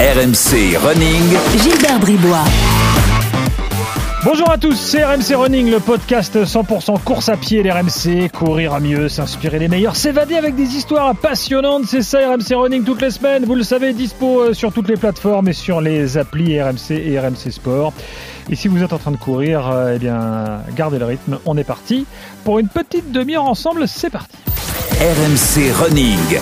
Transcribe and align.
RMC 0.00 0.76
Running. 0.76 1.22
Gilbert 1.62 2.00
Bribois. 2.00 2.44
Bonjour 4.24 4.50
à 4.50 4.58
tous, 4.58 4.74
c'est 4.74 5.04
RMC 5.04 5.36
Running, 5.36 5.70
le 5.70 5.78
podcast 5.78 6.36
100% 6.36 7.00
course 7.04 7.28
à 7.28 7.36
pied 7.36 7.62
l'RMC. 7.62 8.28
Courir 8.32 8.74
à 8.74 8.80
mieux, 8.80 9.08
s'inspirer 9.08 9.60
les 9.60 9.68
meilleurs, 9.68 9.94
s'évader 9.94 10.34
avec 10.34 10.56
des 10.56 10.76
histoires 10.76 11.14
passionnantes. 11.14 11.84
C'est 11.86 12.02
ça 12.02 12.18
RMC 12.28 12.54
Running 12.56 12.82
toutes 12.82 13.02
les 13.02 13.12
semaines. 13.12 13.44
Vous 13.44 13.54
le 13.54 13.62
savez, 13.62 13.92
dispo 13.92 14.40
euh, 14.40 14.52
sur 14.52 14.72
toutes 14.72 14.88
les 14.88 14.96
plateformes 14.96 15.46
et 15.46 15.52
sur 15.52 15.80
les 15.80 16.18
applis 16.18 16.60
RMC 16.60 16.90
et 16.90 17.20
RMC 17.20 17.52
Sport. 17.52 17.92
Et 18.50 18.56
si 18.56 18.66
vous 18.66 18.82
êtes 18.82 18.92
en 18.92 18.98
train 18.98 19.12
de 19.12 19.16
courir, 19.16 19.70
euh, 19.70 19.92
eh 19.94 19.98
bien, 20.00 20.62
gardez 20.74 20.98
le 20.98 21.04
rythme. 21.04 21.38
On 21.46 21.56
est 21.56 21.64
parti 21.64 22.04
pour 22.42 22.58
une 22.58 22.68
petite 22.68 23.12
demi-heure 23.12 23.44
ensemble. 23.44 23.86
C'est 23.86 24.10
parti. 24.10 24.36
RMC 25.00 25.72
Running. 25.72 26.40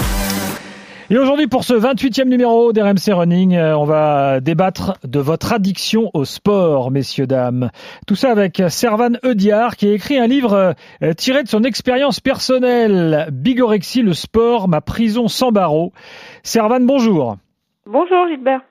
Et 1.12 1.18
aujourd'hui, 1.18 1.46
pour 1.46 1.62
ce 1.62 1.74
28e 1.74 2.24
numéro 2.24 2.72
d'RMC 2.72 3.12
Running, 3.12 3.54
euh, 3.54 3.76
on 3.76 3.84
va 3.84 4.40
débattre 4.40 4.94
de 5.04 5.20
votre 5.20 5.52
addiction 5.52 6.10
au 6.14 6.24
sport, 6.24 6.90
messieurs, 6.90 7.26
dames. 7.26 7.70
Tout 8.06 8.14
ça 8.14 8.30
avec 8.30 8.62
Servan 8.70 9.18
Eudiard, 9.22 9.76
qui 9.76 9.88
a 9.88 9.92
écrit 9.92 10.16
un 10.16 10.26
livre 10.26 10.74
euh, 11.02 11.12
tiré 11.12 11.42
de 11.42 11.48
son 11.48 11.64
expérience 11.64 12.20
personnelle, 12.20 13.28
Bigorexie, 13.30 14.00
le 14.00 14.14
sport, 14.14 14.68
ma 14.68 14.80
prison 14.80 15.28
sans 15.28 15.52
barreaux. 15.52 15.92
Servan, 16.44 16.80
bonjour. 16.80 17.36
Bonjour 17.84 18.26
Gilbert. 18.30 18.62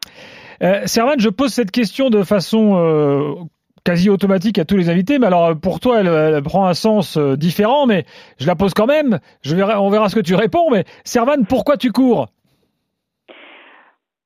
Euh, 0.63 0.81
Servan, 0.87 1.19
je 1.19 1.29
pose 1.29 1.53
cette 1.53 1.69
question 1.69 2.09
de 2.09 2.23
façon 2.23 2.75
euh, 2.75 3.35
quasi 3.83 4.09
automatique 4.09 4.59
à 4.59 4.65
tous 4.65 4.77
les 4.77 4.89
invités, 4.89 5.19
mais 5.19 5.27
alors 5.27 5.59
pour 5.59 5.79
toi, 5.79 5.99
elle, 5.99 6.41
prend 6.43 6.67
un 6.67 6.73
sens 6.73 7.17
euh, 7.17 7.35
différent, 7.35 7.85
mais 7.85 8.05
je 8.39 8.47
la 8.47 8.55
pose 8.55 8.73
quand 8.73 8.87
même. 8.87 9.19
On 9.45 9.89
verra 9.89 10.09
ce 10.09 10.15
que 10.15 10.21
tu 10.21 10.35
réponds, 10.35 10.69
mais 10.71 10.85
Servan, 11.03 11.43
pourquoi 11.47 11.77
tu 11.77 11.91
cours? 11.91 12.27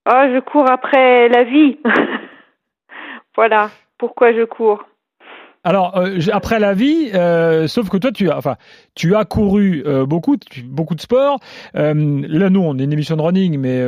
Ah, 0.05 0.27
je 0.33 0.39
cours 0.39 0.69
après 0.69 1.29
la 1.29 1.43
vie. 1.43 1.79
voilà 3.35 3.69
pourquoi 3.97 4.33
je 4.33 4.43
cours. 4.43 4.83
Alors 5.65 5.97
euh, 5.97 6.19
après 6.31 6.59
la 6.59 6.75
vie, 6.75 7.09
euh, 7.15 7.65
sauf 7.65 7.89
que 7.89 7.97
toi 7.97 8.11
tu 8.11 8.29
as, 8.29 8.37
enfin, 8.37 8.55
tu 8.93 9.15
as 9.15 9.25
couru 9.25 9.83
euh, 9.87 10.05
beaucoup, 10.05 10.37
beaucoup 10.63 10.93
de 10.93 11.01
sports. 11.01 11.39
Là 11.73 11.93
nous 11.95 12.61
on 12.61 12.77
est 12.77 12.83
une 12.83 12.93
émission 12.93 13.17
de 13.17 13.23
running, 13.23 13.57
mais 13.59 13.79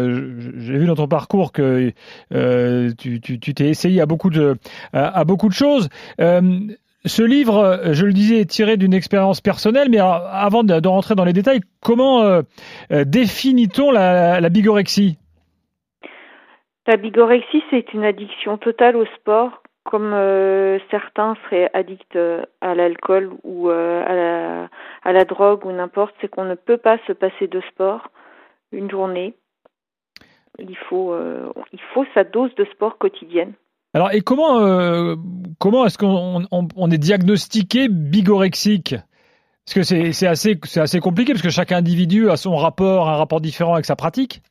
j'ai 0.58 0.78
vu 0.78 0.88
dans 0.88 0.96
ton 0.96 1.08
parcours 1.08 1.52
que 1.52 1.94
tu 2.32 3.54
t'es 3.54 3.70
essayé 3.70 4.02
à 4.02 4.08
beaucoup 4.08 4.32
de 4.32 4.56
à, 4.92 5.24
beaucoup 5.24 5.52
choses. 5.54 5.88
Ce 6.20 7.22
livre, 7.22 7.82
je 7.92 8.06
le 8.06 8.12
disais, 8.12 8.40
est 8.42 8.50
tiré 8.50 8.76
d'une 8.76 8.94
expérience 8.94 9.40
personnelle, 9.40 9.88
mais 9.90 10.00
avant 10.00 10.64
de, 10.64 10.88
rentrer 10.88 11.14
dans 11.14 11.26
les 11.26 11.34
détails, 11.34 11.62
comment 11.80 12.42
définit-on 12.90 13.92
la 13.92 14.50
bigorexie? 14.50 15.20
La 16.88 16.96
bigorexie, 16.96 17.64
c'est 17.70 17.94
une 17.94 18.06
addiction 18.06 18.58
totale 18.58 18.96
au 18.96 19.06
sport, 19.18 19.62
comme 19.88 20.14
euh, 20.14 20.80
certains 20.92 21.36
seraient 21.46 21.70
addicts 21.74 22.18
euh, 22.18 22.44
à 22.60 22.76
l'alcool 22.76 23.32
ou 23.44 23.70
euh, 23.70 24.68
à, 25.04 25.14
la, 25.14 25.24
drogue 25.24 25.66
ou 25.66 25.72
n'importe. 25.72 26.14
C'est 26.20 26.28
qu'on 26.28 26.44
ne 26.44 26.56
peut 26.56 26.78
pas 26.78 26.98
se 27.08 27.14
passer 27.14 27.48
de 27.48 27.62
sport 27.72 28.12
une 28.74 28.92
journée. 28.92 29.34
Il 30.60 30.76
faut, 30.90 31.16
il 31.72 31.80
faut 31.94 32.04
sa 32.16 32.24
dose 32.24 32.54
de 32.56 32.66
sport 32.66 32.98
quotidienne. 32.98 33.54
Alors, 33.94 34.12
et 34.12 34.22
comment, 34.22 35.16
comment 35.60 35.86
est-ce 35.86 36.00
qu'on 36.00 36.46
on, 36.52 36.68
on 36.76 36.90
est 36.90 36.98
diagnostiqué 36.98 37.88
bigorexique? 37.90 38.96
Parce 39.66 39.76
que 39.76 40.12
c'est 40.12 40.28
assez, 40.28 40.60
c'est 40.64 40.82
assez 40.82 41.00
compliqué, 41.00 41.34
parce 41.34 41.44
que 41.44 41.52
chaque 41.52 41.72
individu 41.72 42.32
a 42.32 42.38
son 42.38 42.56
rapport, 42.56 43.08
un 43.08 43.18
rapport 43.18 43.40
différent 43.40 43.74
avec 43.74 43.86
sa 43.86 43.96
pratique. 43.96 44.42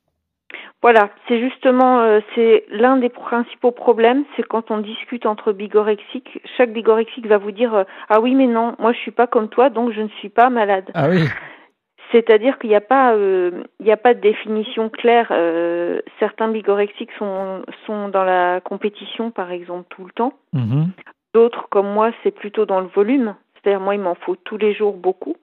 Voilà, 0.82 1.10
c'est 1.26 1.40
justement 1.40 2.00
euh, 2.00 2.20
c'est 2.34 2.64
l'un 2.70 2.96
des 2.96 3.08
principaux 3.08 3.72
problèmes, 3.72 4.24
c'est 4.36 4.42
quand 4.42 4.70
on 4.70 4.78
discute 4.78 5.26
entre 5.26 5.52
bigorexiques, 5.52 6.40
chaque 6.56 6.72
bigorexique 6.72 7.26
va 7.26 7.38
vous 7.38 7.50
dire 7.50 7.74
euh, 7.74 7.84
ah 8.08 8.20
oui 8.20 8.34
mais 8.34 8.46
non, 8.46 8.76
moi 8.78 8.92
je 8.92 8.98
suis 8.98 9.10
pas 9.10 9.26
comme 9.26 9.48
toi 9.48 9.70
donc 9.70 9.92
je 9.92 10.00
ne 10.00 10.08
suis 10.20 10.28
pas 10.28 10.50
malade. 10.50 10.90
Ah 10.94 11.08
oui. 11.08 11.24
C'est-à-dire 12.12 12.58
qu'il 12.58 12.70
n'y 12.70 12.76
a 12.76 12.80
pas 12.80 13.14
euh, 13.14 13.64
il 13.80 13.86
n'y 13.86 13.92
a 13.92 13.96
pas 13.96 14.14
de 14.14 14.20
définition 14.20 14.88
claire. 14.88 15.28
Euh, 15.32 16.00
certains 16.20 16.48
bigorexiques 16.48 17.12
sont 17.18 17.62
sont 17.86 18.08
dans 18.08 18.24
la 18.24 18.60
compétition 18.60 19.30
par 19.30 19.50
exemple 19.50 19.86
tout 19.90 20.04
le 20.04 20.12
temps. 20.12 20.34
Mhm. 20.52 20.90
D'autres 21.34 21.68
comme 21.68 21.92
moi 21.92 22.12
c'est 22.22 22.30
plutôt 22.30 22.64
dans 22.64 22.80
le 22.80 22.86
volume. 22.86 23.34
C'est-à-dire 23.54 23.80
moi 23.80 23.94
il 23.96 24.00
m'en 24.00 24.14
faut 24.14 24.36
tous 24.36 24.56
les 24.56 24.72
jours 24.72 24.94
beaucoup. 24.94 25.36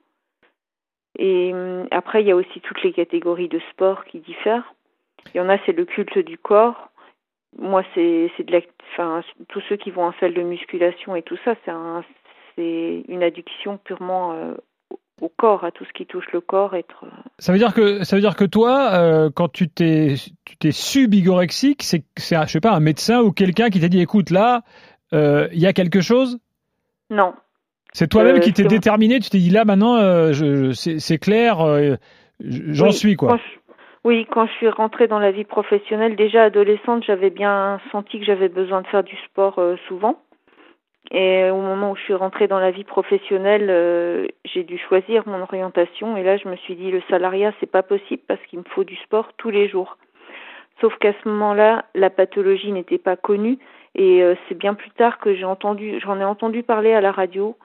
Et 1.19 1.52
hum, 1.53 1.88
après 1.92 2.22
il 2.22 2.28
y 2.28 2.31
a 2.31 2.36
aussi 2.36 2.62
toutes 2.62 2.81
les 2.84 2.94
catégories 2.94 3.50
de 3.50 3.59
sport 3.72 4.06
qui 4.06 4.19
diffèrent. 4.19 4.74
Il 5.34 5.38
y 5.38 5.41
en 5.41 5.50
a 5.50 5.57
c'est 5.66 5.72
le 5.72 5.85
culte 5.85 6.17
du 6.19 6.38
corps. 6.38 6.89
Moi 7.59 7.84
c'est 7.94 8.29
de 8.39 8.51
la 8.51 8.59
enfin 8.94 9.22
tous 9.50 9.61
ceux 9.69 9.75
qui 9.78 9.91
vont 9.91 10.06
en 10.06 10.13
salle 10.19 10.34
de 10.34 10.41
musculation 10.41 11.16
et 11.16 11.22
tout 11.23 11.38
ça 11.45 11.56
c'est 11.66 11.72
un 11.72 12.03
c'est 12.56 13.03
une 13.07 13.23
addiction 13.23 13.78
purement 13.78 14.33
euh, 14.33 14.53
au 15.22 15.29
corps, 15.29 15.63
à 15.63 15.72
tout 15.72 15.85
ce 15.85 15.94
qui 15.94 16.06
touche 16.06 16.25
le 16.33 16.41
corps, 16.41 16.75
être. 16.75 17.06
euh, 17.06 17.09
Ça 17.39 17.51
veut 17.53 17.57
dire 17.57 17.73
que 17.73 18.03
ça 18.03 18.16
veut 18.16 18.22
dire 18.22 18.35
que 18.35 18.44
toi, 18.45 18.91
euh, 18.94 19.29
quand 19.33 19.47
tu 19.51 19.69
t'es 19.69 20.16
su 20.72 21.07
bigorexique, 21.07 21.81
c'est 21.83 22.03
je 22.17 22.45
sais 22.51 22.59
pas 22.59 22.72
un 22.73 22.79
médecin 22.79 23.22
ou 23.22 23.31
quelqu'un 23.31 23.69
qui 23.69 23.79
t'a 23.79 23.88
dit 23.88 24.01
écoute 24.01 24.31
là, 24.31 24.63
euh, 25.13 25.47
il 25.53 25.59
y 25.59 25.67
a 25.67 25.73
quelque 25.73 26.01
chose? 26.01 26.39
Non, 27.09 27.33
C'est 27.94 28.07
toi-même 28.07 28.39
qui 28.39 28.53
t'es 28.53 28.63
déterminé. 28.63 29.19
Tu 29.19 29.29
t'es 29.29 29.38
dit 29.38 29.51
là 29.51 29.66
maintenant, 29.66 29.97
je, 30.33 30.72
je- 30.72 30.97
c'est 31.00 31.17
clair, 31.19 31.57
j'en 32.39 32.88
Oui, 32.88 32.94
suis 32.94 33.16
quoi. 33.16 33.39
Oui, 34.03 34.28
quand 34.30 34.46
je 34.47 34.52
suis 34.53 34.68
rentrée 34.68 35.08
dans 35.08 35.19
la 35.19 35.31
vie 35.31 35.46
professionnelle, 35.46 36.18
déjà 36.18 36.44
adolescente, 36.44 37.06
j'avais 37.06 37.30
bien 37.30 37.80
senti 37.91 38.19
que 38.19 38.25
j'avais 38.25 38.50
besoin 38.50 38.81
de 38.81 38.88
faire 38.88 39.03
du 39.03 39.16
sport 39.25 39.59
euh, 39.59 39.78
souvent. 39.88 40.22
Et 41.12 41.50
au 41.50 41.62
moment 41.62 41.91
où 41.91 41.96
je 41.96 42.02
suis 42.02 42.13
rentrée 42.13 42.47
dans 42.47 42.59
la 42.59 42.72
vie 42.72 42.84
professionnelle, 42.84 43.68
euh, 43.69 44.28
j'ai 44.46 44.63
dû 44.63 44.78
choisir 44.78 45.24
mon 45.25 45.42
orientation. 45.42 46.18
Et 46.18 46.24
là, 46.24 46.38
je 46.38 46.50
me 46.50 46.56
suis 46.58 46.75
dit, 46.75 46.92
le 46.92 47.02
salariat, 47.09 47.53
c'est 47.59 47.69
pas 47.69 47.84
possible 47.84 48.24
parce 48.28 48.42
qu'il 48.47 48.59
me 48.59 48.66
faut 48.69 48.84
du 48.84 48.96
sport 48.97 49.31
tous 49.38 49.50
les 49.50 49.69
jours. 49.69 49.97
Sauf 50.81 50.97
qu'à 50.97 51.13
ce 51.13 51.30
moment-là, 51.30 51.86
la 51.96 52.09
pathologie 52.09 52.72
n'était 52.72 52.97
pas 52.97 53.16
connue. 53.16 53.58
Et 53.96 54.24
euh, 54.24 54.36
c'est 54.47 54.58
bien 54.58 54.74
plus 54.74 54.90
tard 54.92 55.19
que 55.19 55.34
j'ai 55.36 55.46
entendu, 55.46 56.00
j'en 56.02 56.19
ai 56.19 56.25
entendu 56.25 56.63
parler 56.63 56.94
à 56.94 57.00
la 57.02 57.12
radio. 57.12 57.56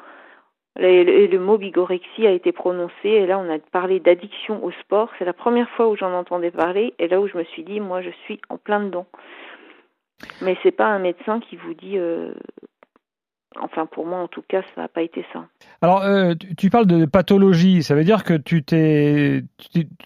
Et 0.78 1.26
le, 1.26 1.38
mot 1.40 1.58
bigorexie 1.58 2.26
a 2.26 2.30
été 2.30 2.52
prononcé. 2.52 2.92
Et 3.08 3.26
là, 3.26 3.38
on 3.38 3.52
a 3.52 3.58
parlé 3.58 3.98
d'addiction 3.98 4.64
au 4.64 4.70
sport. 4.70 5.10
C'est 5.18 5.24
la 5.24 5.32
première 5.32 5.68
fois 5.70 5.88
où 5.88 5.96
j'en 5.96 6.12
entendais 6.12 6.52
parler. 6.52 6.94
Et 6.98 7.08
là 7.08 7.20
où 7.20 7.26
je 7.26 7.36
me 7.36 7.44
suis 7.44 7.64
dit, 7.64 7.80
moi, 7.80 8.00
je 8.00 8.10
suis 8.24 8.40
en 8.48 8.58
plein 8.58 8.80
dedans. 8.80 9.06
Mais 10.40 10.56
c'est 10.62 10.72
pas 10.72 10.86
un 10.86 11.00
médecin 11.00 11.40
qui 11.40 11.56
vous 11.56 11.74
dit. 11.74 11.98
euh, 11.98 12.32
Enfin, 13.60 13.86
pour 13.86 14.06
moi, 14.06 14.18
en 14.18 14.28
tout 14.28 14.42
cas, 14.46 14.62
ça 14.74 14.82
n'a 14.82 14.88
pas 14.88 15.02
été 15.02 15.24
ça. 15.32 15.46
Alors, 15.80 16.02
euh, 16.04 16.34
tu, 16.34 16.54
tu 16.54 16.70
parles 16.70 16.86
de 16.86 17.06
pathologie, 17.06 17.82
ça 17.82 17.94
veut 17.94 18.04
dire 18.04 18.22
que 18.22 18.34
tu 18.34 18.62
t'es, 18.62 19.42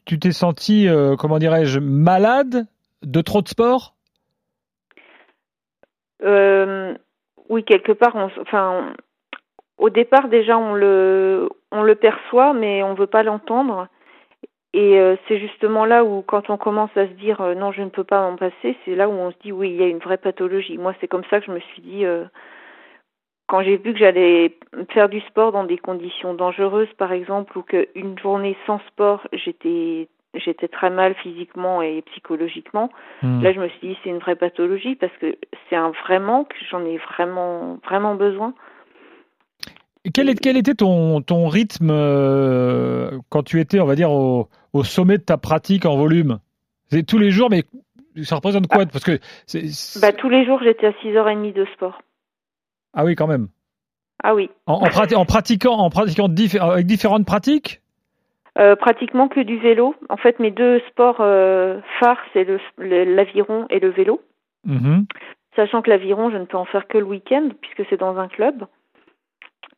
tu 0.06 0.18
t'es- 0.18 0.32
senti, 0.32 0.88
euh, 0.88 1.16
comment 1.16 1.38
dirais-je, 1.38 1.80
malade 1.80 2.66
de 3.02 3.20
trop 3.20 3.42
de 3.42 3.48
sport? 3.48 3.94
Euh, 6.22 6.94
oui, 7.48 7.64
quelque 7.64 7.92
part, 7.92 8.14
on, 8.14 8.30
enfin, 8.40 8.94
au 9.82 9.90
départ 9.90 10.28
déjà 10.28 10.56
on 10.56 10.74
le, 10.74 11.48
on 11.72 11.82
le 11.82 11.94
perçoit, 11.96 12.54
mais 12.54 12.82
on 12.82 12.94
veut 12.94 13.08
pas 13.08 13.24
l'entendre. 13.24 13.88
Et 14.74 14.98
euh, 14.98 15.16
c'est 15.26 15.38
justement 15.38 15.84
là 15.84 16.04
où, 16.04 16.22
quand 16.22 16.48
on 16.48 16.56
commence 16.56 16.96
à 16.96 17.06
se 17.06 17.12
dire 17.12 17.40
euh, 17.42 17.54
non, 17.54 17.72
je 17.72 17.82
ne 17.82 17.90
peux 17.90 18.04
pas 18.04 18.22
m'en 18.22 18.36
passer, 18.36 18.76
c'est 18.84 18.94
là 18.94 19.08
où 19.08 19.12
on 19.12 19.32
se 19.32 19.36
dit 19.42 19.52
oui, 19.52 19.70
il 19.70 19.76
y 19.76 19.82
a 19.82 19.88
une 19.88 19.98
vraie 19.98 20.16
pathologie. 20.16 20.78
Moi, 20.78 20.94
c'est 21.00 21.08
comme 21.08 21.24
ça 21.28 21.40
que 21.40 21.46
je 21.46 21.50
me 21.50 21.58
suis 21.60 21.82
dit 21.82 22.06
euh, 22.06 22.24
quand 23.48 23.62
j'ai 23.62 23.76
vu 23.76 23.92
que 23.92 23.98
j'allais 23.98 24.56
faire 24.90 25.08
du 25.08 25.20
sport 25.22 25.50
dans 25.50 25.64
des 25.64 25.78
conditions 25.78 26.32
dangereuses, 26.32 26.92
par 26.96 27.12
exemple, 27.12 27.58
ou 27.58 27.62
qu'une 27.62 28.18
journée 28.18 28.56
sans 28.66 28.78
sport, 28.88 29.26
j'étais 29.32 30.08
j'étais 30.34 30.68
très 30.68 30.88
mal 30.88 31.14
physiquement 31.16 31.82
et 31.82 32.02
psychologiquement. 32.12 32.88
Hmm. 33.20 33.42
Là, 33.42 33.52
je 33.52 33.60
me 33.60 33.68
suis 33.68 33.88
dit, 33.88 33.98
c'est 34.02 34.10
une 34.10 34.20
vraie 34.20 34.36
pathologie 34.36 34.94
parce 34.94 35.12
que 35.20 35.36
c'est 35.68 35.76
un 35.76 35.90
vrai 35.90 36.20
manque, 36.20 36.54
j'en 36.70 36.84
ai 36.86 36.96
vraiment, 36.96 37.78
vraiment 37.84 38.14
besoin. 38.14 38.54
Quel, 40.12 40.28
est- 40.28 40.40
quel 40.40 40.56
était 40.56 40.74
ton, 40.74 41.20
ton 41.22 41.48
rythme 41.48 41.90
euh, 41.90 43.18
quand 43.28 43.42
tu 43.42 43.60
étais, 43.60 43.80
on 43.80 43.86
va 43.86 43.94
dire, 43.94 44.10
au, 44.10 44.48
au 44.72 44.84
sommet 44.84 45.18
de 45.18 45.22
ta 45.22 45.36
pratique 45.36 45.86
en 45.86 45.96
volume? 45.96 46.38
C'est 46.90 47.04
tous 47.04 47.18
les 47.18 47.30
jours, 47.30 47.48
mais 47.50 47.62
ça 48.24 48.36
représente 48.36 48.66
quoi? 48.66 48.84
Parce 48.86 49.04
que 49.04 49.18
Bah, 50.00 50.12
tous 50.12 50.28
les 50.28 50.44
jours, 50.44 50.60
j'étais 50.62 50.86
à 50.86 50.90
6h30 50.92 51.52
de 51.52 51.64
sport. 51.74 52.02
ah 52.94 53.04
oui, 53.04 53.14
quand 53.14 53.26
même. 53.28 53.48
Ah 54.24 54.34
oui. 54.34 54.50
En, 54.66 54.74
en 54.74 54.86
prati- 54.88 55.14
en 55.16 55.24
pratiquant, 55.24 55.74
en 55.74 55.90
pratiquant 55.90 56.28
avec 56.60 56.86
différentes 56.86 57.24
pratiques? 57.26 57.80
Euh, 58.58 58.76
pratiquement 58.76 59.28
que 59.28 59.40
du 59.40 59.58
vélo. 59.58 59.94
En 60.10 60.16
fait, 60.16 60.38
mes 60.38 60.50
deux 60.50 60.80
sports 60.90 61.16
euh, 61.20 61.80
phares, 62.00 62.20
c'est 62.32 62.46
l'aviron 62.78 63.66
et 63.70 63.80
le 63.80 63.88
vélo. 63.90 64.20
Mhm. 64.64 65.06
Sachant 65.56 65.80
que 65.82 65.90
l'aviron, 65.90 66.30
je 66.30 66.36
ne 66.36 66.44
peux 66.44 66.56
en 66.58 66.64
faire 66.66 66.86
que 66.86 66.98
le 66.98 67.04
week-end 67.04 67.48
puisque 67.62 67.88
c'est 67.88 67.96
dans 67.98 68.16
un 68.18 68.28
club. 68.28 68.66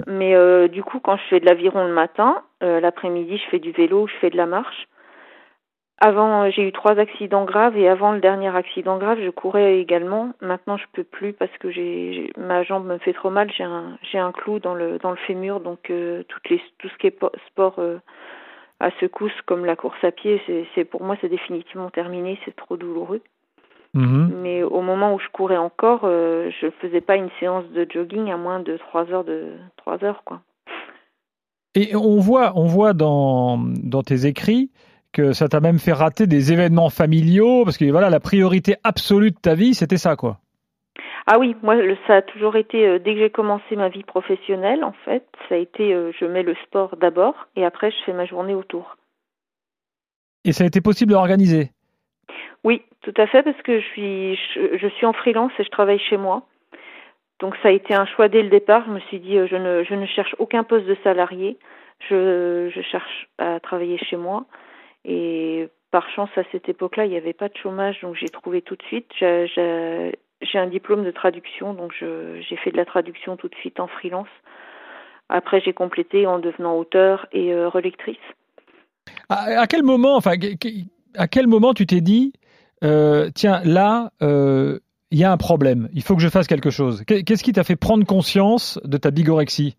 Mais 0.07 0.35
euh, 0.35 0.69
du 0.69 0.83
coup, 0.83 1.01
quand 1.01 1.17
je 1.17 1.23
fais 1.31 1.41
de 1.41 1.47
l'aviron 1.47 1.85
le 1.87 1.93
matin, 1.93 2.43
euh, 2.63 2.81
l'après-midi, 2.81 3.39
je 3.39 3.51
fais 3.51 3.59
du 3.59 3.73
vélo, 3.73 4.07
je 4.07 4.15
fais 4.17 4.31
de 4.31 4.37
la 4.37 4.47
marche. 4.47 4.89
Avant, 5.99 6.51
j'ai 6.51 6.67
eu 6.67 6.73
trois 6.73 6.99
accidents 6.99 7.45
graves 7.45 7.79
et 7.79 7.89
avant 7.89 8.13
le 8.13 8.21
dernier 8.21 8.55
accident 8.55 8.99
grave, 8.99 9.21
je 9.23 9.31
courais 9.31 9.79
également. 9.79 10.33
Maintenant, 10.41 10.77
je 10.77 10.85
peux 10.93 11.05
plus 11.05 11.33
parce 11.33 11.57
que 11.59 11.71
j'ai 11.71 12.33
ma 12.37 12.65
jambe 12.65 12.87
me 12.87 12.99
fait 12.99 13.13
trop 13.13 13.31
mal. 13.31 13.51
J'ai 13.53 13.63
un 13.65 13.97
j'ai 14.03 14.19
un 14.19 14.33
clou 14.33 14.59
dans 14.59 14.75
le 14.75 14.99
dans 14.99 15.11
le 15.11 15.17
fémur, 15.17 15.61
donc 15.61 15.91
euh, 15.91 16.25
toutes 16.29 16.49
les 16.51 16.61
tout 16.79 16.89
ce 16.89 16.99
qui 16.99 17.07
est 17.07 17.19
sport 17.47 17.77
euh, 17.79 17.99
à 18.81 18.91
secousse 19.01 19.41
comme 19.47 19.65
la 19.65 19.77
course 19.77 20.03
à 20.03 20.11
pied, 20.11 20.43
c'est 20.75 20.85
pour 20.85 21.03
moi 21.05 21.17
c'est 21.21 21.29
définitivement 21.29 21.91
terminé. 21.91 22.39
C'est 22.45 22.57
trop 22.57 22.77
douloureux. 22.77 23.23
Mm-hmm. 23.95 24.35
Mais 24.43 24.63
au 24.63 24.81
moment 24.81 25.15
où 25.15 25.21
je 25.21 25.29
courais 25.33 25.57
encore, 25.57 26.01
euh, 26.05 26.51
je 26.61 26.69
faisais 26.81 27.01
pas 27.01 27.17
une 27.17 27.31
séance 27.39 27.65
de 27.71 27.87
jogging 27.89 28.31
à 28.31 28.37
moins 28.37 28.61
de 28.61 28.77
trois 28.77 29.09
heures 29.11 29.25
de 29.25 29.53
trois 29.77 30.03
heures 30.03 30.23
quoi. 30.25 30.41
Et 31.77 31.95
on 31.95 32.19
voit 32.19 32.53
on 32.57 32.67
voit 32.67 32.93
dans 32.93 33.59
dans 33.59 34.03
tes 34.03 34.27
écrits 34.27 34.71
que 35.13 35.33
ça 35.33 35.49
t'a 35.49 35.61
même 35.61 35.79
fait 35.79 35.93
rater 35.93 36.27
des 36.27 36.53
événements 36.53 36.91
familiaux 36.91 37.65
parce 37.65 37.79
que 37.79 37.85
voilà 37.85 38.11
la 38.11 38.21
priorité 38.21 38.77
absolue 38.83 39.31
de 39.31 39.39
ta 39.41 39.55
vie 39.55 39.75
c'était 39.75 39.97
ça 39.97 40.17
quoi. 40.17 40.39
Ah 41.27 41.39
oui, 41.39 41.57
moi 41.63 41.77
ça 42.07 42.17
a 42.17 42.23
toujours 42.23 42.57
été 42.57 42.87
euh, 42.87 42.99
dès 42.99 43.15
que 43.15 43.21
j'ai 43.21 43.31
commencé 43.31 43.77
ma 43.77 43.89
vie 43.89 44.03
professionnelle 44.03 44.83
en 44.83 44.93
fait, 45.05 45.25
ça 45.49 45.55
a 45.55 45.59
été 45.59 45.95
euh, 45.95 46.11
je 46.19 46.27
mets 46.27 46.43
le 46.43 46.55
sport 46.67 46.97
d'abord 46.97 47.35
et 47.55 47.65
après 47.65 47.91
je 47.93 47.97
fais 48.05 48.13
ma 48.13 48.27
journée 48.27 48.55
autour. 48.55 48.97
Et 50.45 50.53
ça 50.53 50.65
a 50.65 50.67
été 50.67 50.81
possible 50.81 51.13
d'organiser 51.13 51.71
Oui, 52.65 52.83
tout 53.03 53.15
à 53.17 53.27
fait 53.27 53.43
parce 53.43 53.61
que 53.63 53.79
je 53.81 53.87
suis 53.87 54.37
je, 54.55 54.89
suis 54.97 55.07
en 55.07 55.13
freelance 55.13 55.53
et 55.59 55.65
je 55.65 55.71
travaille 55.71 56.01
chez 56.01 56.17
moi. 56.17 56.47
Donc 57.41 57.55
ça 57.63 57.69
a 57.69 57.73
été 57.73 57.95
un 57.95 58.07
choix 58.07 58.29
dès 58.29 58.43
le 58.43 58.49
départ, 58.49 58.85
je 58.87 58.91
me 58.91 59.01
suis 59.01 59.21
dit 59.21 59.37
euh, 59.37 59.47
je 59.49 59.95
ne 59.95 60.07
cherche 60.07 60.35
aucun 60.39 60.65
poste 60.65 60.87
de 60.87 60.97
salarié, 61.05 61.59
je 62.09 62.71
je 62.75 62.81
cherche 62.83 63.29
à 63.39 63.61
travailler 63.61 63.99
chez 63.99 64.17
moi. 64.17 64.47
Et 65.05 65.69
par 65.91 66.09
chance, 66.11 66.31
à 66.37 66.43
cette 66.51 66.69
époque-là, 66.69 67.05
il 67.05 67.11
n'y 67.11 67.17
avait 67.17 67.35
pas 67.35 67.49
de 67.49 67.57
chômage, 67.57 68.01
donc 68.01 68.17
j'ai 68.17 68.29
trouvé 68.29 68.63
tout 68.63 68.75
de 68.75 68.83
suite. 68.85 69.11
J'ai 69.19 70.59
un 70.59 70.67
diplôme 70.67 71.05
de 71.05 71.11
traduction, 71.11 71.75
donc 71.75 71.93
j'ai 71.99 72.57
fait 72.57 72.71
de 72.71 72.77
la 72.77 72.85
traduction 72.85 73.37
tout 73.37 73.49
de 73.49 73.55
suite 73.55 73.79
en 73.79 73.87
freelance. 73.87 74.29
Après, 75.29 75.61
j'ai 75.61 75.73
complété 75.73 76.27
en 76.27 76.39
devenant 76.39 76.77
auteur 76.77 77.27
et 77.33 77.53
euh, 77.53 77.69
relectrice. 77.69 78.17
À, 79.29 79.67
quel 79.67 79.83
moment, 79.83 80.17
enfin, 80.17 80.33
à 81.17 81.29
quel 81.29 81.47
moment 81.47 81.73
tu 81.73 81.87
t'es 81.87 82.01
dit, 82.01 82.33
euh, 82.83 83.31
tiens, 83.35 83.61
là, 83.65 84.11
euh, 84.23 84.81
il 85.11 85.19
y 85.19 85.25
a 85.25 85.31
un 85.31 85.37
problème, 85.37 85.89
il 85.93 86.03
faut 86.03 86.17
que 86.17 86.23
je 86.23 86.29
fasse 86.29 86.47
quelque 86.47 86.71
chose. 86.71 87.05
Qu'est-ce 87.05 87.45
qui 87.45 87.53
t'a 87.53 87.65
fait 87.65 87.77
prendre 87.77 88.05
conscience 88.05 88.81
de 88.85 88.97
ta 88.97 89.11
bigorexie? 89.11 89.77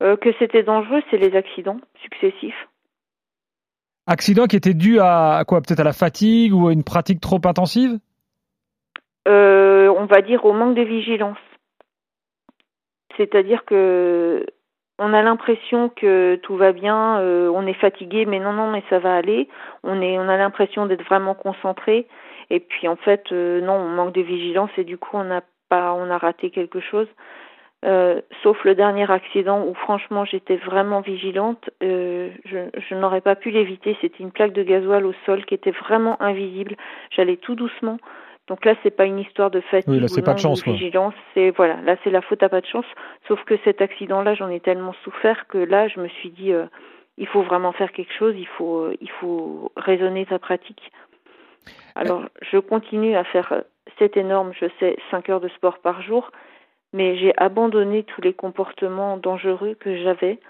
Que 0.00 0.32
c'était 0.38 0.62
dangereux, 0.62 1.02
c'est 1.10 1.18
les 1.18 1.36
accidents 1.36 1.78
successifs. 2.02 2.68
Accident 4.06 4.46
qui 4.46 4.56
était 4.56 4.74
dû 4.74 4.98
à 4.98 5.44
quoi? 5.46 5.60
Peut-être 5.60 5.80
à 5.80 5.84
la 5.84 5.92
fatigue 5.92 6.54
ou 6.54 6.68
à 6.68 6.72
une 6.72 6.84
pratique 6.84 7.20
trop 7.20 7.40
intensive? 7.44 7.98
Euh, 9.28 9.88
On 9.88 10.06
va 10.06 10.22
dire 10.22 10.44
au 10.44 10.52
manque 10.52 10.74
de 10.74 10.82
vigilance. 10.82 11.38
C'est-à-dire 13.16 13.64
que 13.66 14.46
on 15.00 15.14
a 15.14 15.22
l'impression 15.22 15.88
que 15.88 16.38
tout 16.42 16.56
va 16.56 16.72
bien, 16.72 17.18
euh, 17.20 17.50
on 17.54 17.66
est 17.66 17.72
fatigué, 17.72 18.26
mais 18.26 18.38
non, 18.38 18.52
non, 18.52 18.70
mais 18.70 18.82
ça 18.90 18.98
va 18.98 19.16
aller. 19.16 19.48
On 19.82 20.02
est, 20.02 20.18
on 20.18 20.28
a 20.28 20.36
l'impression 20.36 20.84
d'être 20.84 21.04
vraiment 21.04 21.34
concentré, 21.34 22.06
et 22.50 22.60
puis 22.60 22.86
en 22.86 22.96
fait, 22.96 23.24
euh, 23.32 23.62
non, 23.62 23.76
on 23.76 23.88
manque 23.88 24.12
de 24.12 24.20
vigilance 24.20 24.70
et 24.76 24.84
du 24.84 24.98
coup, 24.98 25.16
on 25.16 25.24
n'a 25.24 25.40
pas, 25.70 25.94
on 25.94 26.10
a 26.10 26.18
raté 26.18 26.50
quelque 26.50 26.80
chose. 26.80 27.08
Euh, 27.82 28.20
sauf 28.42 28.62
le 28.64 28.74
dernier 28.74 29.10
accident 29.10 29.64
où 29.64 29.72
franchement 29.72 30.26
j'étais 30.26 30.56
vraiment 30.56 31.00
vigilante, 31.00 31.70
je, 31.80 32.68
je 32.76 32.94
n'aurais 32.94 33.22
pas 33.22 33.36
pu 33.36 33.50
l'éviter. 33.50 33.96
C'était 34.02 34.22
une 34.22 34.32
plaque 34.32 34.52
de 34.52 34.62
gasoil 34.62 35.06
au 35.06 35.14
sol 35.24 35.46
qui 35.46 35.54
était 35.54 35.70
vraiment 35.70 36.20
invisible. 36.20 36.76
J'allais 37.10 37.38
tout 37.38 37.54
doucement. 37.54 37.96
Donc 38.50 38.64
là, 38.64 38.74
c'est 38.82 38.90
pas 38.90 39.06
une 39.06 39.20
histoire 39.20 39.50
de 39.50 39.60
fatigue 39.60 39.88
oui, 39.88 40.00
là, 40.00 40.08
c'est 40.08 40.22
pas 40.22 40.34
de, 40.34 40.40
chance, 40.40 40.62
vigilance. 40.64 41.14
C'est 41.32 41.50
voilà, 41.50 41.80
là 41.82 41.96
c'est 42.04 42.10
la 42.10 42.20
faute 42.20 42.42
à 42.42 42.48
pas 42.48 42.60
de 42.60 42.66
chance. 42.66 42.84
Sauf 43.26 43.42
que 43.44 43.54
cet 43.64 43.80
accident-là, 43.80 44.34
j'en 44.34 44.50
ai 44.50 44.60
tellement 44.60 44.94
souffert 45.04 45.46
que 45.46 45.56
là, 45.56 45.88
je 45.88 46.00
me 46.00 46.08
suis 46.08 46.30
dit, 46.30 46.52
euh, 46.52 46.66
il 47.16 47.28
faut 47.28 47.42
vraiment 47.42 47.72
faire 47.72 47.92
quelque 47.92 48.12
chose. 48.12 48.34
Il 48.36 48.48
faut, 48.48 48.80
euh, 48.80 48.96
il 49.00 49.10
faut 49.10 49.72
raisonner 49.76 50.26
sa 50.28 50.38
pratique. 50.38 50.92
Alors, 51.94 52.24
je 52.42 52.58
continue 52.58 53.16
à 53.16 53.24
faire 53.24 53.62
cette 53.98 54.16
énorme, 54.16 54.52
je 54.60 54.66
sais, 54.80 54.96
5 55.10 55.30
heures 55.30 55.40
de 55.40 55.48
sport 55.48 55.78
par 55.78 56.02
jour 56.02 56.30
mais 56.92 57.16
j'ai 57.18 57.32
abandonné 57.36 58.02
tous 58.02 58.20
les 58.20 58.32
comportements 58.32 59.16
dangereux 59.16 59.76
que 59.78 59.96
j'avais 60.02 60.40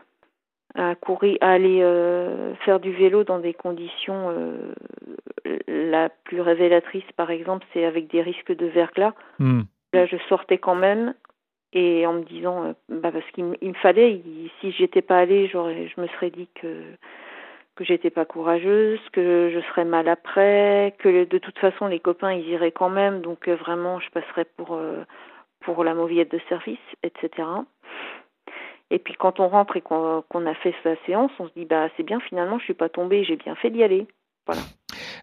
à 0.75 0.95
courir, 0.95 1.37
à 1.41 1.53
aller 1.53 1.81
euh, 1.83 2.55
faire 2.65 2.81
du 2.81 2.93
vélo 2.93 3.25
dans 3.25 3.39
des 3.39 3.55
conditions 3.55 4.31
euh, 4.31 4.73
la 5.67 6.09
plus 6.09 6.41
révélatrice, 6.41 7.05
par 7.17 7.31
exemple, 7.31 7.67
c'est 7.73 7.85
avec 7.85 8.09
des 8.11 8.23
risques 8.23 8.55
de 8.55 8.67
verglas. 8.67 9.15
Hmm. 9.39 9.63
Là, 9.93 10.07
je 10.07 10.17
sortais 10.29 10.59
quand 10.59 10.77
même 10.77 11.15
et 11.73 12.07
en 12.07 12.15
me 12.15 12.23
disant, 12.23 12.65
euh, 12.65 12.73
bah 12.89 13.11
parce 13.13 13.29
qu'il 13.33 13.45
me 13.45 13.75
fallait, 13.75 14.23
si 14.61 14.73
j'étais 14.73 15.03
pas 15.03 15.19
allée, 15.19 15.49
j'aurais, 15.49 15.89
je 15.89 16.01
me 16.01 16.07
serais 16.09 16.31
dit 16.31 16.49
que 16.55 16.83
que 17.77 17.85
j'étais 17.85 18.11
pas 18.11 18.27
courageuse, 18.27 19.01
que 19.13 19.51
je 19.55 19.61
serais 19.71 19.87
mal 19.87 20.07
après, 20.09 20.95
que 20.99 21.25
de 21.25 21.39
toute 21.39 21.59
façon 21.59 21.87
les 21.87 22.01
copains 22.01 22.33
ils 22.33 22.47
iraient 22.49 22.73
quand 22.73 22.91
même, 22.91 23.23
donc 23.23 23.49
vraiment 23.49 24.01
je 24.01 24.11
passerais 24.11 24.45
pour 24.57 24.79
pour 25.61 25.85
la 25.85 25.95
mobilette 25.95 26.31
de 26.33 26.41
service, 26.49 26.79
etc. 27.03 27.47
Et 28.91 28.99
puis 28.99 29.15
quand 29.19 29.41
on 29.41 29.49
rentre 29.49 29.77
et 29.77 29.81
qu'on 29.81 30.47
a 30.47 30.55
fait 30.55 30.75
sa 30.83 30.97
séance, 31.07 31.31
on 31.39 31.47
se 31.47 31.53
dit 31.55 31.65
bah 31.65 31.89
c'est 31.97 32.03
bien 32.03 32.21
finalement 32.21 32.59
je 32.59 32.65
suis 32.65 32.75
pas 32.75 32.89
tombée, 32.89 33.25
j'ai 33.25 33.37
bien 33.37 33.55
fait 33.55 33.71
d'y 33.71 33.83
aller. 33.83 34.07
Voilà. 34.47 34.63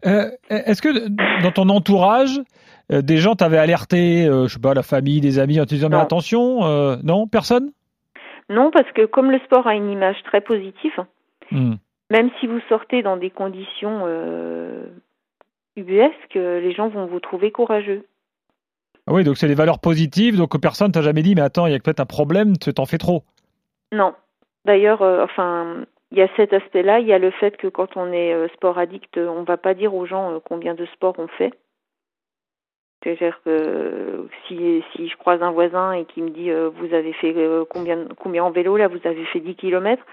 Euh, 0.06 0.30
Est-ce 0.50 0.82
que 0.82 1.42
dans 1.44 1.52
ton 1.52 1.70
entourage, 1.70 2.40
euh, 2.92 3.02
des 3.02 3.18
gens 3.18 3.36
t'avaient 3.36 3.58
alerté, 3.58 4.26
euh, 4.26 4.48
je 4.48 4.54
sais 4.54 4.60
pas, 4.60 4.74
la 4.74 4.84
famille, 4.84 5.20
des 5.20 5.40
amis, 5.40 5.60
en 5.60 5.66
te 5.66 5.70
disant 5.70 5.90
mais 5.90 5.98
attention, 5.98 6.66
euh, 6.66 6.98
non, 7.04 7.28
personne? 7.28 7.72
Non, 8.50 8.72
parce 8.72 8.90
que 8.94 9.06
comme 9.06 9.32
le 9.32 9.40
sport 9.40 9.68
a 9.68 9.76
une 9.76 9.92
image 9.92 10.18
très 10.24 10.40
positive, 10.40 11.04
hmm. 11.52 11.76
même 12.10 12.30
si 12.40 12.48
vous 12.48 12.60
sortez 12.70 13.02
dans 13.02 13.18
des 13.18 13.30
conditions 13.30 14.06
ubuesques, 15.76 16.36
les 16.36 16.74
gens 16.74 16.88
vont 16.88 17.08
vous 17.08 17.20
trouver 17.20 17.52
courageux. 17.52 18.06
Ah 19.06 19.14
oui, 19.14 19.24
donc 19.24 19.38
c'est 19.38 19.48
des 19.48 19.56
valeurs 19.56 19.80
positives, 19.80 20.38
donc 20.38 20.60
personne 20.62 20.92
t'a 20.92 21.02
jamais 21.02 21.24
dit, 21.24 21.36
mais 21.36 21.42
attends, 21.42 21.66
il 21.66 21.74
y 21.74 21.76
a 21.76 21.80
peut-être 21.80 22.00
un 22.00 22.06
problème, 22.06 22.58
tu 22.58 22.74
t'en 22.74 22.86
fais 22.86 22.98
trop. 22.98 23.24
Non. 23.92 24.14
D'ailleurs, 24.66 25.02
euh, 25.02 25.24
enfin, 25.24 25.86
il 26.12 26.18
y 26.18 26.22
a 26.22 26.28
cet 26.36 26.54
aspect-là, 26.54 27.00
il 27.00 27.08
y 27.08 27.14
a 27.14 27.20
le 27.20 27.32
fait 27.32 27.56
que 27.58 27.68
quand 27.68 27.96
on 27.96 28.12
est 28.12 28.34
euh, 28.34 28.48
sport 28.50 28.78
addict, 28.78 29.18
on 29.18 29.44
va 29.44 29.58
pas 29.58 29.74
dire 29.74 29.96
aux 29.96 30.06
gens 30.06 30.34
euh, 30.34 30.40
combien 30.44 30.74
de 30.74 30.86
sport 30.88 31.16
on 31.18 31.28
fait. 31.28 31.54
C'est-à-dire 33.02 33.40
que 33.46 34.28
si, 34.48 34.84
si 34.92 35.08
je 35.08 35.16
croise 35.18 35.42
un 35.42 35.52
voisin 35.52 35.94
et 35.94 36.06
qui 36.06 36.22
me 36.22 36.32
dit 36.32 36.50
vous 36.50 36.96
avez 36.96 37.14
fait 37.14 37.34
combien 37.70 38.08
combien 38.18 38.44
en 38.44 38.50
vélo 38.50 38.76
là, 38.76 38.88
vous 38.88 39.00
avez 39.06 39.24
fait 39.26 39.40
10 39.40 39.54
kilomètres, 39.54 40.04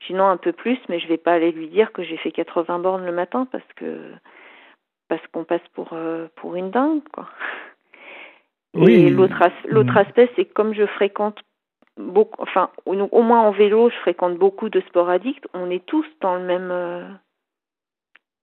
je 0.00 0.06
dis 0.06 0.14
non 0.14 0.24
un 0.24 0.38
peu 0.38 0.52
plus, 0.52 0.78
mais 0.88 0.98
je 0.98 1.06
vais 1.06 1.18
pas 1.18 1.34
aller 1.34 1.52
lui 1.52 1.68
dire 1.68 1.92
que 1.92 2.02
j'ai 2.02 2.16
fait 2.16 2.32
80 2.32 2.78
bornes 2.78 3.04
le 3.04 3.12
matin 3.12 3.46
parce 3.52 3.70
que 3.76 4.00
parce 5.08 5.20
qu'on 5.28 5.44
passe 5.44 5.60
pour 5.74 5.94
pour 6.36 6.56
une 6.56 6.70
dingue 6.70 7.02
quoi. 7.12 7.28
Et 8.74 9.10
l'autre 9.10 9.42
l'autre 9.66 9.92
mm. 9.92 9.98
aspect, 9.98 10.30
c'est 10.34 10.46
comme 10.46 10.72
je 10.72 10.86
fréquente 10.86 11.42
beaucoup, 11.96 12.42
enfin, 12.42 12.70
au, 12.86 13.22
moins 13.22 13.40
en 13.40 13.50
vélo, 13.50 13.90
je 13.90 13.96
fréquente 13.96 14.36
beaucoup 14.36 14.68
de 14.68 14.80
sports 14.80 15.08
addicts. 15.08 15.44
On 15.54 15.70
est 15.70 15.84
tous 15.84 16.06
dans 16.20 16.36
le 16.36 16.44
même, 16.44 16.70
euh, 16.70 17.08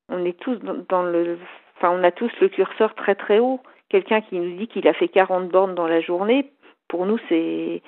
on 0.09 0.23
est 0.25 0.39
tous 0.39 0.57
dans, 0.89 1.03
le, 1.03 1.37
enfin, 1.77 1.89
on 1.91 2.03
a 2.03 2.11
tous 2.11 2.31
le 2.41 2.49
curseur 2.49 2.95
très 2.95 3.15
très 3.15 3.39
haut. 3.39 3.59
Quelqu'un 3.89 4.21
qui 4.21 4.37
nous 4.37 4.57
dit 4.57 4.67
qu'il 4.67 4.87
a 4.87 4.93
fait 4.93 5.07
40 5.07 5.49
bornes 5.49 5.75
dans 5.75 5.87
la 5.87 6.01
journée, 6.01 6.51
pour 6.87 7.05
nous, 7.05 7.17
c'est, 7.29 7.81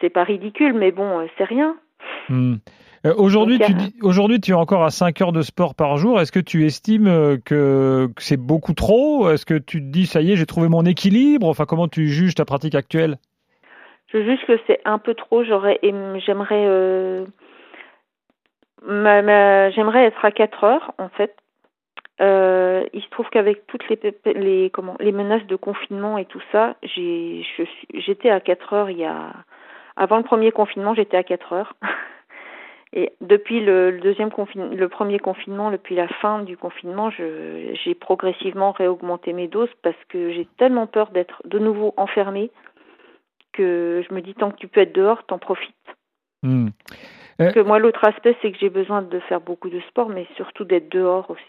c'est 0.00 0.10
pas 0.10 0.24
ridicule, 0.24 0.74
mais 0.74 0.92
bon, 0.92 1.20
euh, 1.20 1.26
c'est 1.38 1.44
rien. 1.44 1.76
Mm. 2.28 2.56
Euh, 3.06 3.14
aujourd'hui, 3.16 3.58
tu, 3.58 3.72
aujourd'hui, 4.02 4.40
tu 4.40 4.50
es 4.50 4.54
encore 4.54 4.84
à 4.84 4.90
5 4.90 5.18
heures 5.22 5.32
de 5.32 5.40
sport 5.40 5.74
par 5.74 5.96
jour. 5.96 6.20
Est-ce 6.20 6.32
que 6.32 6.40
tu 6.40 6.66
estimes 6.66 7.38
que, 7.46 8.10
c'est 8.18 8.36
beaucoup 8.36 8.74
trop? 8.74 9.30
Est-ce 9.30 9.46
que 9.46 9.54
tu 9.54 9.80
te 9.80 9.86
dis, 9.86 10.04
ça 10.04 10.20
y 10.20 10.32
est, 10.32 10.36
j'ai 10.36 10.44
trouvé 10.44 10.68
mon 10.68 10.84
équilibre? 10.84 11.48
Enfin, 11.48 11.64
comment 11.64 11.88
tu 11.88 12.08
juges 12.08 12.34
ta 12.34 12.44
pratique 12.44 12.74
actuelle? 12.74 13.16
Je 14.12 14.22
juge 14.22 14.44
que 14.46 14.58
c'est 14.66 14.80
un 14.84 14.98
peu 14.98 15.14
trop. 15.14 15.44
J'aurais, 15.44 15.78
j'aimerais, 15.82 16.66
euh, 16.66 17.24
j'aimerais 18.82 20.04
être 20.04 20.24
à 20.24 20.30
4 20.30 20.64
heures, 20.64 20.92
en 20.98 21.08
fait. 21.08 21.34
il 22.20 23.02
se 23.02 23.10
trouve 23.10 23.28
qu'avec 23.30 23.66
toutes 23.66 23.88
les, 23.88 23.98
les, 24.34 24.70
comment, 24.70 24.96
les 25.00 25.12
menaces 25.12 25.46
de 25.46 25.56
confinement 25.56 26.18
et 26.18 26.24
tout 26.24 26.42
ça, 26.52 26.76
j'ai, 26.82 27.46
j'étais 27.94 28.30
à 28.30 28.40
4 28.40 28.72
heures 28.72 28.90
il 28.90 28.98
y 28.98 29.04
a, 29.04 29.32
avant 29.96 30.16
le 30.16 30.22
premier 30.22 30.50
confinement, 30.50 30.94
j'étais 30.94 31.16
à 31.16 31.22
4 31.22 31.52
heures. 31.52 31.74
Et 32.92 33.12
depuis 33.20 33.60
le, 33.60 34.00
deuxième 34.00 34.32
confinement, 34.32 34.74
le 34.74 34.88
premier 34.88 35.20
confinement, 35.20 35.70
depuis 35.70 35.94
la 35.94 36.08
fin 36.08 36.40
du 36.40 36.56
confinement, 36.56 37.10
j'ai 37.10 37.94
progressivement 37.94 38.72
réaugmenté 38.72 39.32
mes 39.32 39.46
doses 39.46 39.70
parce 39.82 39.96
que 40.08 40.32
j'ai 40.32 40.48
tellement 40.58 40.88
peur 40.88 41.10
d'être 41.10 41.40
de 41.44 41.60
nouveau 41.60 41.94
enfermée 41.96 42.50
que 43.52 44.02
je 44.08 44.14
me 44.14 44.20
dis 44.20 44.34
tant 44.34 44.50
que 44.50 44.56
tu 44.56 44.68
peux 44.68 44.80
être 44.80 44.94
dehors, 44.94 45.24
t'en 45.26 45.38
profites. 45.38 45.74
Hmm. 46.42 46.68
Parce 47.38 47.54
que 47.54 47.60
moi, 47.60 47.78
l'autre 47.78 48.04
aspect, 48.04 48.36
c'est 48.42 48.52
que 48.52 48.58
j'ai 48.58 48.68
besoin 48.68 49.00
de 49.02 49.18
faire 49.20 49.40
beaucoup 49.40 49.70
de 49.70 49.80
sport, 49.88 50.10
mais 50.10 50.26
surtout 50.36 50.64
d'être 50.64 50.90
dehors 50.90 51.30
aussi. 51.30 51.42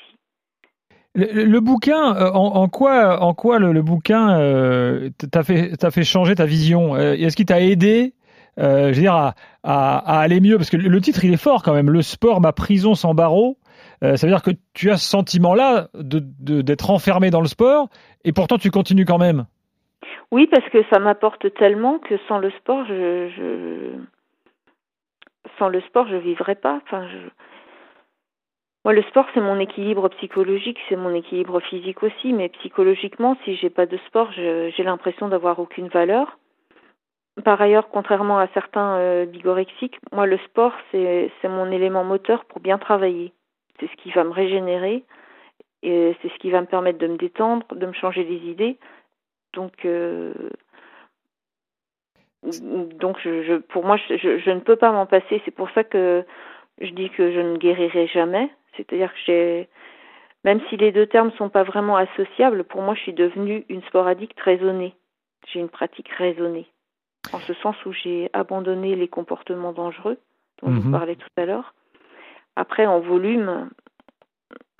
Le, 1.13 1.59
bouquin, 1.59 2.15
en, 2.33 2.69
quoi, 2.69 3.21
en 3.21 3.33
quoi 3.33 3.59
le, 3.59 3.81
bouquin 3.81 4.39
euh, 4.39 5.09
t'a 5.29 5.43
fait, 5.43 5.71
fait 5.91 6.03
changer 6.05 6.35
ta 6.35 6.45
vision? 6.45 6.95
Est-ce 6.95 7.35
qu'il 7.35 7.45
t'a 7.45 7.59
aidé 7.59 8.13
je 8.57 8.85
veux 8.87 8.91
dire, 8.93 9.13
à, 9.13 9.35
à, 9.63 10.19
aller 10.19 10.39
mieux? 10.39 10.57
Parce 10.57 10.69
que 10.69 10.77
le 10.77 11.01
titre, 11.01 11.25
il 11.25 11.33
est 11.33 11.37
fort 11.41 11.63
quand 11.63 11.73
même. 11.73 11.89
Le 11.89 12.01
sport, 12.01 12.39
ma 12.39 12.53
prison 12.53 12.95
sans 12.95 13.13
barreaux. 13.13 13.57
ça 14.01 14.15
veut 14.15 14.29
dire 14.29 14.41
que 14.41 14.51
tu 14.73 14.89
as 14.89 14.97
ce 14.97 15.09
sentiment-là 15.09 15.89
d'être 15.93 16.23
de, 16.39 16.91
enfermé 16.91 17.29
dans 17.29 17.41
le 17.41 17.47
sport, 17.47 17.89
et 18.23 18.31
pourtant 18.31 18.57
tu 18.57 18.71
continues 18.71 19.05
quand 19.05 19.17
même. 19.17 19.45
Oui, 20.31 20.47
parce 20.47 20.67
que 20.69 20.83
ça 20.89 20.99
m'apporte 20.99 21.53
tellement 21.53 21.99
que 21.99 22.17
sans 22.27 22.39
le 22.39 22.51
sport, 22.51 22.85
je, 22.85 23.29
je... 23.29 23.91
sans 25.57 25.69
le 25.69 25.81
sport, 25.81 26.07
je 26.07 26.15
vivrais 26.15 26.55
pas. 26.55 26.79
Enfin. 26.83 27.07
Moi, 28.83 28.93
le 28.93 29.03
sport, 29.03 29.27
c'est 29.33 29.41
mon 29.41 29.59
équilibre 29.59 30.09
psychologique, 30.09 30.79
c'est 30.89 30.95
mon 30.95 31.13
équilibre 31.13 31.59
physique 31.59 32.01
aussi, 32.01 32.33
mais 32.33 32.49
psychologiquement, 32.49 33.37
si 33.45 33.55
j'ai 33.55 33.69
pas 33.69 33.85
de 33.85 33.97
sport, 34.07 34.31
j'ai 34.31 34.83
l'impression 34.83 35.27
d'avoir 35.27 35.59
aucune 35.59 35.87
valeur. 35.87 36.39
Par 37.45 37.61
ailleurs, 37.61 37.89
contrairement 37.89 38.39
à 38.39 38.47
certains 38.47 38.95
euh, 38.95 39.25
bigorexiques, 39.25 39.99
moi, 40.11 40.25
le 40.25 40.37
sport, 40.39 40.73
c'est 40.91 41.29
mon 41.43 41.71
élément 41.71 42.03
moteur 42.03 42.43
pour 42.45 42.59
bien 42.59 42.79
travailler. 42.79 43.33
C'est 43.79 43.87
ce 43.87 43.95
qui 43.97 44.11
va 44.11 44.23
me 44.23 44.31
régénérer, 44.31 45.03
et 45.83 46.15
c'est 46.21 46.29
ce 46.29 46.37
qui 46.39 46.49
va 46.49 46.61
me 46.61 46.67
permettre 46.67 46.99
de 46.99 47.07
me 47.07 47.17
détendre, 47.17 47.65
de 47.71 47.85
me 47.85 47.93
changer 47.93 48.23
les 48.23 48.49
idées. 48.49 48.77
Donc, 49.53 49.85
euh, 49.85 50.33
donc 52.43 53.17
je, 53.23 53.57
pour 53.57 53.85
moi, 53.85 53.97
je, 53.97 54.39
je, 54.39 54.51
ne 54.51 54.59
peux 54.59 54.75
pas 54.75 54.91
m'en 54.91 55.05
passer. 55.05 55.41
C'est 55.45 55.55
pour 55.55 55.69
ça 55.71 55.83
que 55.83 56.25
je 56.79 56.91
dis 56.91 57.09
que 57.09 57.31
je 57.31 57.39
ne 57.39 57.57
guérirai 57.57 58.07
jamais. 58.07 58.49
C'est-à-dire 58.75 59.11
que 59.13 59.19
j'ai, 59.25 59.69
même 60.43 60.61
si 60.69 60.77
les 60.77 60.91
deux 60.91 61.05
termes 61.05 61.31
sont 61.33 61.49
pas 61.49 61.63
vraiment 61.63 61.97
associables, 61.97 62.63
pour 62.63 62.81
moi, 62.81 62.95
je 62.95 63.01
suis 63.01 63.13
devenue 63.13 63.65
une 63.69 63.83
sporadique 63.83 64.39
raisonnée. 64.39 64.95
J'ai 65.47 65.59
une 65.59 65.69
pratique 65.69 66.09
raisonnée. 66.09 66.67
En 67.33 67.39
ce 67.39 67.53
sens 67.55 67.75
où 67.85 67.93
j'ai 67.93 68.29
abandonné 68.33 68.95
les 68.95 69.07
comportements 69.07 69.73
dangereux 69.73 70.17
dont 70.61 70.71
je 70.73 70.79
vous 70.79 70.87
mhm. 70.87 70.91
parlais 70.91 71.15
tout 71.15 71.29
à 71.37 71.45
l'heure. 71.45 71.73
Après, 72.55 72.85
en 72.85 72.99
volume, 72.99 73.69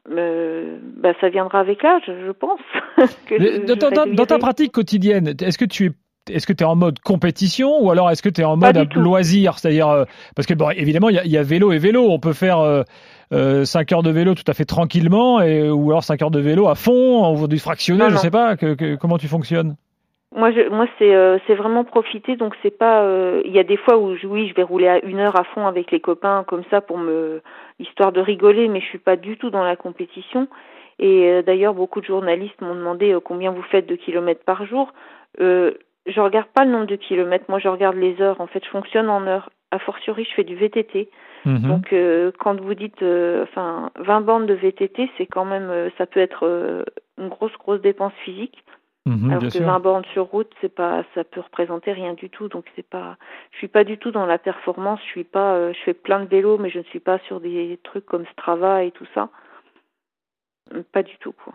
euh, 0.10 0.78
bah, 0.98 1.14
ça 1.22 1.30
viendra 1.30 1.60
avec 1.60 1.84
l'âge, 1.84 2.04
je 2.08 2.32
pense. 2.32 2.60
dans, 4.16 4.26
ta 4.26 4.40
pratique 4.40 4.72
quotidienne, 4.72 5.34
est-ce 5.40 5.58
que 5.58 5.66
tu 5.66 5.88
es 5.88 5.92
est-ce 6.30 6.46
que 6.46 6.54
tu 6.54 6.64
es 6.64 6.68
en 6.68 6.76
mode 6.76 7.00
compétition 7.00 7.84
ou 7.84 7.90
alors 7.90 8.12
est-ce 8.12 8.22
que 8.22 8.30
tu 8.30 8.42
es 8.42 8.44
en 8.44 8.56
mode 8.56 8.94
loisir 8.94 9.58
C'est-à-dire, 9.58 9.90
euh, 9.90 10.06
parce 10.36 10.46
que 10.46 10.54
bon, 10.54 10.70
évidemment, 10.70 11.10
il 11.10 11.16
y, 11.26 11.38
a 11.38 11.44
vélo 11.44 11.72
et 11.72 11.80
vélo. 11.80 12.12
On 12.12 12.20
peut 12.20 12.34
faire 12.34 12.60
euh, 12.60 12.84
5 13.32 13.92
euh, 13.92 13.96
heures 13.96 14.04
de 14.04 14.12
vélo 14.12 14.36
tout 14.36 14.44
à 14.48 14.54
fait 14.54 14.66
tranquillement 14.66 15.42
et, 15.42 15.70
ou 15.70 15.90
alors 15.90 16.04
5 16.04 16.22
heures 16.22 16.32
de 16.32 16.40
vélo 16.40 16.68
à 16.68 16.76
fond, 16.76 17.24
en 17.24 17.48
du 17.48 17.58
fractionné, 17.58 18.06
je 18.10 18.14
ne 18.14 18.20
sais 18.20 18.30
pas. 18.32 18.56
Que, 18.56 18.96
comment 18.96 19.18
tu 19.18 19.28
fonctionnes? 19.28 19.76
Moi, 20.34 20.52
je, 20.52 20.70
moi, 20.70 20.88
c'est 20.98 21.14
euh, 21.14 21.38
c'est 21.46 21.56
vraiment 21.56 21.84
profiter. 21.84 22.36
Donc, 22.36 22.56
c'est 22.62 22.78
pas. 22.78 23.06
Il 23.44 23.52
y 23.52 23.60
a 23.60 23.64
des 23.64 23.78
fois 23.78 23.98
où, 23.98 24.16
oui, 24.24 24.48
je 24.48 24.56
vais 24.56 24.64
rouler 24.64 24.88
à 24.88 25.04
une 25.06 25.20
heure 25.20 25.40
à 25.40 25.44
fond 25.44 25.68
avec 25.68 25.92
les 25.92 26.00
copains 26.00 26.44
comme 26.48 26.64
ça 26.70 26.82
pour 26.82 26.98
me 26.98 27.42
histoire 27.80 28.12
de 28.12 28.22
rigoler, 28.22 28.68
mais 28.68 28.80
je 28.80 28.86
suis 28.86 29.00
pas 29.00 29.16
du 29.16 29.38
tout 29.38 29.50
dans 29.50 29.64
la 29.64 29.76
compétition. 29.76 30.48
Et 31.00 31.30
euh, 31.30 31.42
d'ailleurs, 31.42 31.74
beaucoup 31.74 32.00
de 32.00 32.06
journalistes 32.06 32.62
m'ont 32.62 32.76
demandé 32.76 33.12
euh, 33.12 33.20
combien 33.20 33.52
vous 33.52 33.64
faites 33.64 33.88
de 33.88 33.96
kilomètres 33.96 34.46
par 34.46 34.66
jour. 34.66 34.94
Euh, 35.42 35.72
je 36.06 36.22
regarde 36.22 36.48
pas 36.54 36.64
le 36.64 36.72
nombre 36.72 36.86
de 36.86 36.96
kilomètres, 36.96 37.46
moi 37.50 37.60
je 37.60 37.68
regarde 37.68 37.96
les 37.96 38.22
heures. 38.22 38.40
En 38.40 38.48
fait, 38.48 38.64
je 38.64 38.70
fonctionne 38.70 39.10
en 39.10 39.26
heures. 39.28 39.50
A 39.72 39.80
fortiori, 39.80 40.26
je 40.26 40.34
fais 40.36 40.44
du 40.44 40.56
VTT. 40.56 41.10
Mhm. 41.46 41.68
Donc, 41.68 41.96
quand 42.40 42.60
vous 42.60 42.74
dites, 42.74 43.02
enfin, 43.44 43.90
20 44.00 44.22
bandes 44.22 44.46
de 44.46 44.54
VTT, 44.54 45.10
c'est 45.18 45.26
quand 45.26 45.46
même, 45.46 45.90
ça 45.98 46.06
peut 46.06 46.20
être 46.20 46.84
une 47.18 47.30
grosse, 47.30 47.54
grosse 47.58 47.82
dépense 47.82 48.14
physique. 48.26 48.66
Mhm, 49.06 49.32
alors 49.32 49.52
que 49.52 49.58
20 49.58 49.80
bornes 49.80 50.06
sur 50.14 50.26
route, 50.26 50.52
c'est 50.62 50.74
pas, 50.74 51.04
ça 51.16 51.24
peut 51.24 51.42
représenter 51.42 51.92
rien 51.92 52.14
du 52.14 52.30
tout. 52.30 52.48
Donc 52.50 52.66
c'est 52.76 52.88
pas, 52.88 53.18
je 53.52 53.58
suis 53.58 53.68
pas 53.68 53.84
du 53.84 53.98
tout 53.98 54.12
dans 54.12 54.26
la 54.26 54.38
performance. 54.38 55.00
Je 55.02 55.08
suis 55.08 55.24
pas, 55.24 55.74
je 55.74 55.80
fais 55.80 55.94
plein 55.94 56.20
de 56.20 56.30
vélos, 56.30 56.58
mais 56.58 56.70
je 56.70 56.80
ne 56.80 56.84
suis 56.84 57.00
pas 57.00 57.18
sur 57.20 57.40
des 57.40 57.80
trucs 57.84 58.06
comme 58.06 58.26
Strava 58.28 58.84
et 58.84 58.92
tout 58.92 59.08
ça. 59.14 59.30
Pas 60.92 61.04
du 61.04 61.18
tout, 61.18 61.34
quoi. 61.34 61.54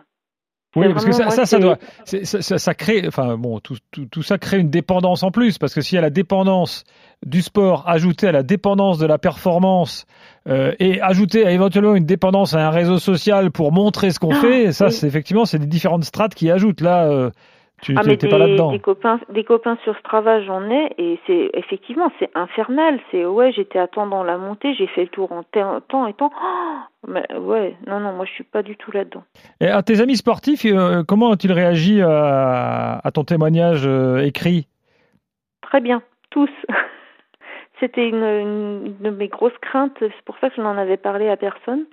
Oui, 0.76 0.92
parce 0.92 1.04
que 1.04 1.12
ça, 1.12 1.30
ça, 1.30 1.46
ça, 1.46 1.58
doit, 1.58 1.78
ça, 2.04 2.58
ça, 2.58 2.74
crée, 2.74 3.04
enfin 3.08 3.36
bon, 3.36 3.60
tout, 3.60 3.76
tout, 3.90 4.04
tout, 4.06 4.22
ça 4.22 4.38
crée 4.38 4.58
une 4.58 4.70
dépendance 4.70 5.22
en 5.22 5.30
plus, 5.30 5.58
parce 5.58 5.74
que 5.74 5.80
s'il 5.80 5.96
y 5.96 5.98
a 5.98 6.02
la 6.02 6.10
dépendance 6.10 6.84
du 7.24 7.40
sport 7.42 7.88
ajoutée 7.88 8.28
à 8.28 8.32
la 8.32 8.42
dépendance 8.42 8.98
de 8.98 9.06
la 9.06 9.18
performance 9.18 10.06
euh, 10.48 10.72
et 10.78 11.00
ajoutée 11.00 11.46
à 11.46 11.50
éventuellement 11.50 11.94
une 11.94 12.04
dépendance 12.04 12.54
à 12.54 12.66
un 12.66 12.70
réseau 12.70 12.98
social 12.98 13.50
pour 13.50 13.72
montrer 13.72 14.10
ce 14.10 14.18
qu'on 14.18 14.34
ah, 14.34 14.40
fait, 14.40 14.72
ça, 14.72 14.90
c'est 14.90 15.06
effectivement, 15.06 15.46
c'est 15.46 15.58
des 15.58 15.66
différentes 15.66 16.04
strates 16.04 16.34
qui 16.34 16.50
ajoutent. 16.50 16.82
Là, 16.82 17.06
euh, 17.06 17.30
tu 17.82 17.94
ah, 17.96 18.00
mais 18.06 18.16
pas 18.16 18.38
là-dedans. 18.38 18.72
Des 18.72 18.78
copains, 18.78 19.20
des 19.28 19.44
copains 19.44 19.76
sur 19.84 19.96
Strava, 19.98 20.40
j'en 20.42 20.70
ai, 20.70 20.94
et 20.96 21.20
c'est 21.26 21.50
effectivement, 21.52 22.10
c'est 22.18 22.30
infernal. 22.34 22.98
C'est 23.10 23.26
ouais, 23.26 23.52
j'étais 23.52 23.78
à 23.78 23.86
temps 23.86 24.06
dans 24.06 24.24
la 24.24 24.38
montée, 24.38 24.74
j'ai 24.74 24.86
fait 24.86 25.02
le 25.02 25.08
tour 25.08 25.30
en 25.30 25.42
temps 25.42 26.06
et 26.06 26.14
temps. 26.14 26.30
Oh, 26.42 26.78
mais 27.06 27.26
ouais, 27.36 27.76
non, 27.86 28.00
non, 28.00 28.12
moi 28.12 28.24
je 28.24 28.32
suis 28.32 28.44
pas 28.44 28.62
du 28.62 28.76
tout 28.76 28.90
là-dedans. 28.92 29.24
Et 29.60 29.68
à 29.68 29.82
tes 29.82 30.00
amis 30.00 30.16
sportifs, 30.16 30.64
euh, 30.64 31.04
comment 31.06 31.28
ont-ils 31.28 31.52
réagi 31.52 32.00
à, 32.00 32.98
à, 33.04 33.10
ton 33.10 33.24
témoignage 33.24 33.86
euh, 33.86 34.24
écrit? 34.24 34.68
Très 35.60 35.82
bien, 35.82 36.02
tous. 36.30 36.50
C'était 37.80 38.08
une, 38.08 38.24
une, 38.24 38.96
de 39.00 39.10
mes 39.10 39.28
grosses 39.28 39.58
craintes, 39.60 39.96
c'est 40.00 40.24
pour 40.24 40.38
ça 40.38 40.48
que 40.48 40.56
je 40.56 40.62
n'en 40.62 40.78
avais 40.78 40.96
parlé 40.96 41.28
à 41.28 41.36
personne. 41.36 41.84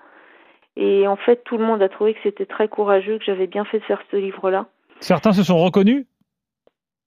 Et 0.78 1.08
en 1.08 1.18
fait, 1.18 1.44
tout 1.44 1.58
le 1.58 1.66
monde 1.66 1.82
a 1.82 1.90
trouvé 1.90 2.14
que 2.14 2.20
c'était 2.24 2.46
très 2.46 2.70
courageux, 2.70 3.18
que 3.18 3.26
j'avais 3.26 3.48
bien 3.48 3.66
fait 3.66 3.80
de 3.80 3.84
faire 3.84 4.02
ce 4.10 4.16
livre-là. 4.16 4.66
Certains 5.00 5.34
se 5.34 5.44
sont 5.44 5.58
reconnus? 5.58 6.06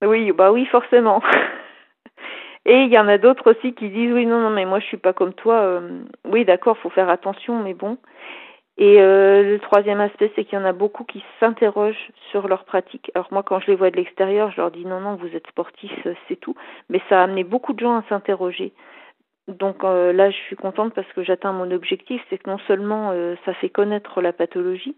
Oui, 0.03 0.33
bah 0.33 0.53
oui, 0.53 0.67
forcément. 0.67 1.23
Et 2.67 2.83
il 2.83 2.93
y 2.93 2.99
en 2.99 3.07
a 3.07 3.17
d'autres 3.17 3.53
aussi 3.53 3.75
qui 3.75 3.89
disent 3.89 4.13
oui, 4.13 4.27
non, 4.27 4.41
non, 4.41 4.51
mais 4.51 4.65
moi 4.65 4.81
je 4.81 4.87
suis 4.87 4.97
pas 4.97 5.13
comme 5.13 5.33
toi. 5.33 5.61
Euh, 5.61 6.03
oui, 6.25 6.45
d'accord, 6.45 6.77
faut 6.79 6.91
faire 6.91 7.09
attention, 7.09 7.63
mais 7.63 7.75
bon. 7.75 7.97
Et 8.77 9.01
euh, 9.01 9.45
le 9.45 9.59
troisième 9.61 10.01
aspect, 10.01 10.33
c'est 10.35 10.45
qu'il 10.45 10.59
y 10.59 10.61
en 10.61 10.65
a 10.65 10.73
beaucoup 10.73 11.05
qui 11.05 11.25
s'interrogent 11.39 12.11
sur 12.33 12.49
leur 12.49 12.65
pratique. 12.65 13.13
Alors 13.15 13.29
moi, 13.31 13.45
quand 13.45 13.61
je 13.61 13.69
les 13.69 13.77
vois 13.77 13.91
de 13.91 13.97
l'extérieur, 13.97 14.51
je 14.51 14.61
leur 14.61 14.73
dis 14.73 14.85
non, 14.85 15.01
non, 15.01 15.15
vous 15.15 15.29
êtes 15.29 15.47
sportif, 15.47 15.93
euh, 16.07 16.15
c'est 16.27 16.37
tout. 16.37 16.57
Mais 16.91 17.01
ça 17.09 17.21
a 17.21 17.25
amené 17.25 17.45
beaucoup 17.45 17.73
de 17.73 17.79
gens 17.79 17.97
à 17.97 18.03
s'interroger. 18.09 18.73
Donc 19.47 19.85
là, 19.85 20.29
je 20.29 20.37
suis 20.37 20.57
contente 20.57 20.93
parce 20.93 21.07
que 21.13 21.23
j'atteins 21.23 21.53
mon 21.53 21.71
objectif, 21.71 22.21
c'est 22.29 22.39
que 22.39 22.51
non 22.51 22.59
seulement 22.67 23.15
ça 23.45 23.55
fait 23.55 23.69
connaître 23.69 24.21
la 24.21 24.33
pathologie, 24.33 24.97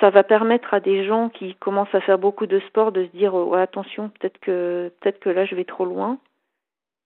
ça 0.00 0.10
va 0.10 0.22
permettre 0.22 0.74
à 0.74 0.80
des 0.80 1.06
gens 1.06 1.28
qui 1.28 1.54
commencent 1.54 1.94
à 1.94 2.00
faire 2.00 2.18
beaucoup 2.18 2.46
de 2.46 2.60
sport 2.60 2.92
de 2.92 3.06
se 3.06 3.16
dire 3.16 3.34
oh, 3.34 3.54
attention 3.54 4.10
peut-être 4.10 4.38
que 4.40 4.92
peut-être 5.00 5.20
que 5.20 5.30
là 5.30 5.44
je 5.44 5.54
vais 5.54 5.64
trop 5.64 5.84
loin 5.84 6.18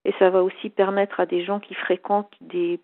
et 0.05 0.13
ça 0.19 0.31
va 0.31 0.43
aussi 0.43 0.71
permettre 0.71 1.21
à 1.21 1.27
des 1.27 1.45
gens 1.45 1.61
qui 1.61 1.75
fréquentent 1.75 2.35
des 2.41 2.81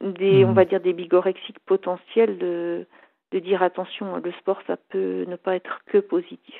des 0.00 0.44
on 0.44 0.52
mmh. 0.52 0.54
va 0.54 0.64
dire 0.64 0.80
des 0.80 0.92
bigorexiques 0.92 1.60
potentiels 1.66 2.38
de 2.38 2.86
de 3.32 3.38
dire 3.38 3.62
attention 3.62 4.16
le 4.16 4.32
sport 4.32 4.60
ça 4.66 4.76
peut 4.76 5.24
ne 5.26 5.36
pas 5.36 5.56
être 5.56 5.80
que 5.86 5.98
positif. 5.98 6.54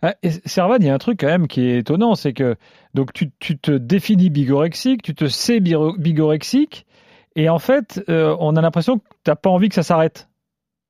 Ah, 0.00 0.14
Servan, 0.46 0.78
il 0.80 0.86
y 0.86 0.90
a 0.90 0.94
un 0.94 0.98
truc 0.98 1.20
quand 1.20 1.26
même 1.26 1.48
qui 1.48 1.68
est 1.68 1.78
étonnant, 1.78 2.14
c'est 2.14 2.32
que 2.32 2.56
donc 2.94 3.12
tu, 3.12 3.30
tu 3.38 3.58
te 3.58 3.70
définis 3.70 4.30
bigorexique, 4.30 5.02
tu 5.02 5.14
te 5.14 5.26
sais 5.26 5.60
bigorexique, 5.60 6.86
et 7.34 7.50
en 7.50 7.58
fait, 7.58 8.02
euh, 8.08 8.34
on 8.40 8.56
a 8.56 8.62
l'impression 8.62 8.98
que 8.98 9.04
tu 9.24 9.30
n'as 9.30 9.36
pas 9.36 9.50
envie 9.50 9.68
que 9.68 9.74
ça 9.74 9.82
s'arrête. 9.82 10.30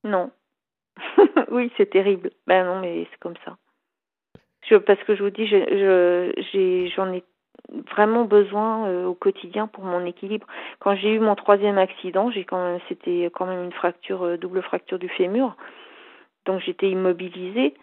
Non, 0.05 0.31
oui, 1.51 1.71
c'est 1.77 1.91
terrible. 1.91 2.31
Ben 2.47 2.65
non, 2.65 2.81
mais 2.81 3.07
c'est 3.11 3.19
comme 3.19 3.37
ça. 3.45 3.57
parce 4.87 5.03
que 5.05 5.15
je 5.15 5.23
vous 5.23 5.31
dis, 5.31 5.47
j'en 5.47 7.13
ai, 7.13 7.23
vraiment 7.91 8.25
besoin 8.25 8.87
euh, 8.87 9.07
au 9.07 9.15
quotidien 9.15 9.67
pour 9.67 9.85
mon 9.85 10.05
équilibre. 10.05 10.47
Quand 10.79 10.95
j'ai 10.97 11.15
eu 11.15 11.19
mon 11.19 11.35
troisième 11.35 11.79
accident, 11.79 12.31
j'ai 12.31 12.45
quand 12.45 12.79
c'était 12.89 13.31
quand 13.35 13.47
même 13.47 13.65
une 13.65 13.73
fracture, 13.73 14.25
euh, 14.25 14.37
double 14.37 14.63
fracture 14.63 14.99
du 14.99 15.09
fémur, 15.09 15.57
donc 16.45 16.61
j'étais 16.61 16.91
immobilisée. 16.91 17.75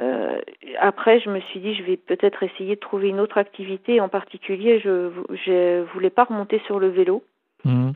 Euh, 0.00 0.40
après, 0.80 1.20
je 1.20 1.28
me 1.28 1.40
suis 1.40 1.60
dit, 1.60 1.74
je 1.74 1.82
vais 1.82 1.96
peut-être 1.96 2.42
essayer 2.42 2.76
de 2.76 2.80
trouver 2.80 3.08
une 3.08 3.20
autre 3.20 3.38
activité. 3.38 4.00
En 4.00 4.08
particulier, 4.08 4.80
je 4.80 5.10
ne 5.50 5.84
voulais 5.92 6.10
pas 6.10 6.24
remonter 6.24 6.60
sur 6.66 6.78
le 6.78 6.88
vélo. 6.88 7.22
Mmh 7.64 7.92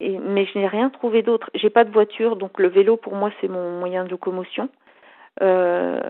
mais 0.00 0.46
je 0.46 0.58
n'ai 0.58 0.66
rien 0.66 0.90
trouvé 0.90 1.22
d'autre. 1.22 1.50
J'ai 1.54 1.70
pas 1.70 1.84
de 1.84 1.90
voiture, 1.90 2.36
donc 2.36 2.58
le 2.58 2.68
vélo 2.68 2.96
pour 2.96 3.14
moi 3.14 3.30
c'est 3.40 3.48
mon 3.48 3.78
moyen 3.78 4.04
de 4.04 4.10
locomotion. 4.10 4.68
Euh, 5.42 6.00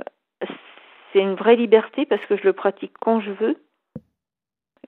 c'est 1.13 1.21
une 1.21 1.35
vraie 1.35 1.57
liberté 1.57 2.07
parce 2.07 2.25
que 2.27 2.37
je 2.37 2.45
le 2.45 2.53
pratique 2.53 2.93
quand 3.01 3.21
je 3.21 3.31
veux. 3.33 3.57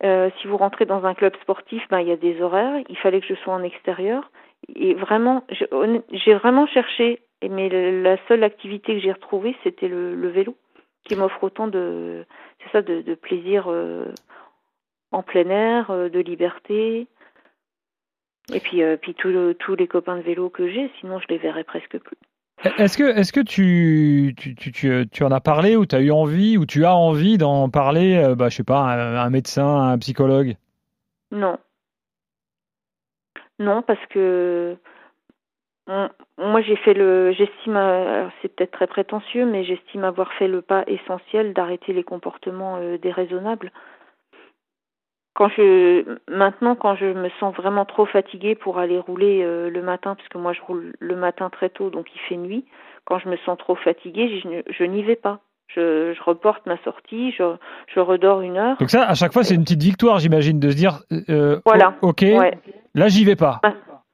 Euh, 0.05 0.31
si 0.41 0.49
vous 0.49 0.57
rentrez 0.57 0.85
dans 0.85 1.05
un 1.05 1.15
club 1.15 1.35
sportif, 1.43 1.83
ben, 1.91 2.01
il 2.01 2.09
y 2.09 2.13
a 2.13 2.17
des 2.17 2.41
horaires. 2.41 2.83
Il 2.89 2.97
fallait 2.99 3.21
que 3.21 3.27
je 3.27 3.35
sois 3.35 3.55
en 3.55 3.63
extérieur. 3.63 4.31
Et 4.75 4.95
vraiment, 4.95 5.45
j'ai 5.49 6.35
vraiment 6.35 6.67
cherché, 6.67 7.21
mais 7.49 7.69
la 7.69 8.17
seule 8.29 8.45
activité 8.45 8.95
que 8.95 9.01
j'ai 9.01 9.13
retrouvée, 9.13 9.57
c'était 9.65 9.89
le, 9.89 10.29
vélo, 10.29 10.57
qui 11.05 11.17
m'offre 11.17 11.43
autant 11.43 11.67
de, 11.67 12.25
ça, 12.71 12.83
de, 12.83 13.03
de 13.03 13.15
plaisir 13.15 13.67
euh, 13.69 14.07
en 15.11 15.23
plein 15.23 15.49
air, 15.49 15.91
euh, 15.91 16.09
de 16.09 16.21
liberté. 16.21 17.09
Et 18.53 18.61
puis, 18.61 18.83
euh, 18.83 18.97
puis 18.97 19.15
tous 19.15 19.75
les 19.77 19.87
copains 19.87 20.17
de 20.17 20.23
vélo 20.23 20.51
que 20.51 20.69
j'ai, 20.69 20.91
sinon 21.01 21.19
je 21.21 21.27
les 21.29 21.39
verrais 21.39 21.65
presque 21.65 21.99
plus. 21.99 22.17
Est-ce 22.79 22.97
que, 22.97 23.05
est-ce 23.05 23.33
que 23.33 23.41
tu, 23.41 24.35
tu, 24.37 24.55
tu, 24.55 25.07
tu, 25.11 25.25
en 25.25 25.33
as 25.33 25.41
parlé 25.41 25.77
ou 25.77 25.85
tu 25.85 25.97
as 25.97 26.01
eu 26.01 26.13
envie 26.13 26.57
ou 26.57 26.67
tu 26.67 26.85
as 26.85 26.95
envie 26.95 27.39
d'en 27.39 27.69
parler, 27.69 28.17
euh, 28.17 28.35
bah, 28.37 28.51
je 28.51 28.57
sais 28.57 28.65
pas, 28.65 28.85
à 28.85 29.25
un 29.25 29.31
médecin, 29.31 29.67
à 29.67 29.93
un 29.93 29.99
psychologue? 29.99 30.57
Non. 31.33 31.59
Non, 33.59 33.83
parce 33.83 34.05
que 34.07 34.77
moi 36.39 36.63
j'ai 36.63 36.77
fait 36.77 36.95
le, 36.95 37.33
j'estime, 37.33 37.79
c'est 38.41 38.55
peut-être 38.55 38.71
très 38.71 38.87
prétentieux, 38.87 39.45
mais 39.45 39.65
j'estime 39.65 40.05
avoir 40.05 40.33
fait 40.35 40.49
le 40.49 40.63
pas 40.63 40.85
essentiel 40.87 41.53
d'arrêter 41.53 41.93
les 41.93 42.05
comportements 42.05 42.77
euh, 42.77 42.99
déraisonnables 42.99 43.73
quand 45.35 45.49
je 45.49 46.05
maintenant 46.31 46.75
quand 46.75 46.97
je 46.97 47.07
me 47.07 47.31
sens 47.41 47.55
vraiment 47.55 47.85
trop 47.85 48.07
fatiguée 48.07 48.55
pour 48.55 48.79
aller 48.79 48.99
rouler 48.99 49.43
euh, 49.43 49.71
le 49.71 49.83
matin 49.83 50.15
puisque 50.15 50.37
moi 50.37 50.53
je 50.53 50.61
roule 50.63 50.93
le 50.99 51.17
matin 51.17 51.51
très 51.51 51.71
tôt 51.71 51.91
donc 51.91 52.07
il 52.15 52.21
fait 52.29 52.37
nuit 52.37 52.65
quand 53.05 53.19
je 53.19 53.29
me 53.29 53.37
sens 53.39 53.59
trop 53.59 53.75
fatiguée 53.75 54.41
je, 54.43 54.63
je 54.73 54.85
n'y 54.85 55.03
vais 55.03 55.17
pas. 55.17 55.41
Je, 55.69 56.13
je, 56.13 56.23
reporte 56.23 56.67
ma 56.67 56.77
sortie 56.83 57.33
je, 57.33 57.57
je 57.95 58.01
redors 58.01 58.43
une 58.43 58.59
heure. 58.59 58.77
Donc 58.77 58.91
ça 58.91 59.09
à 59.09 59.15
chaque 59.15 59.33
fois 59.33 59.43
c'est 59.43 59.55
une 59.55 59.63
petite 59.63 59.83
victoire 59.83 60.19
j'imagine 60.19 60.61
de 60.61 60.71
se 60.71 60.77
dire 60.77 60.99
euh, 61.31 61.61
voilà. 61.65 61.95
ok 62.03 62.23
là 62.95 63.09
j'y 63.09 63.25
vais 63.25 63.37
pas 63.37 63.61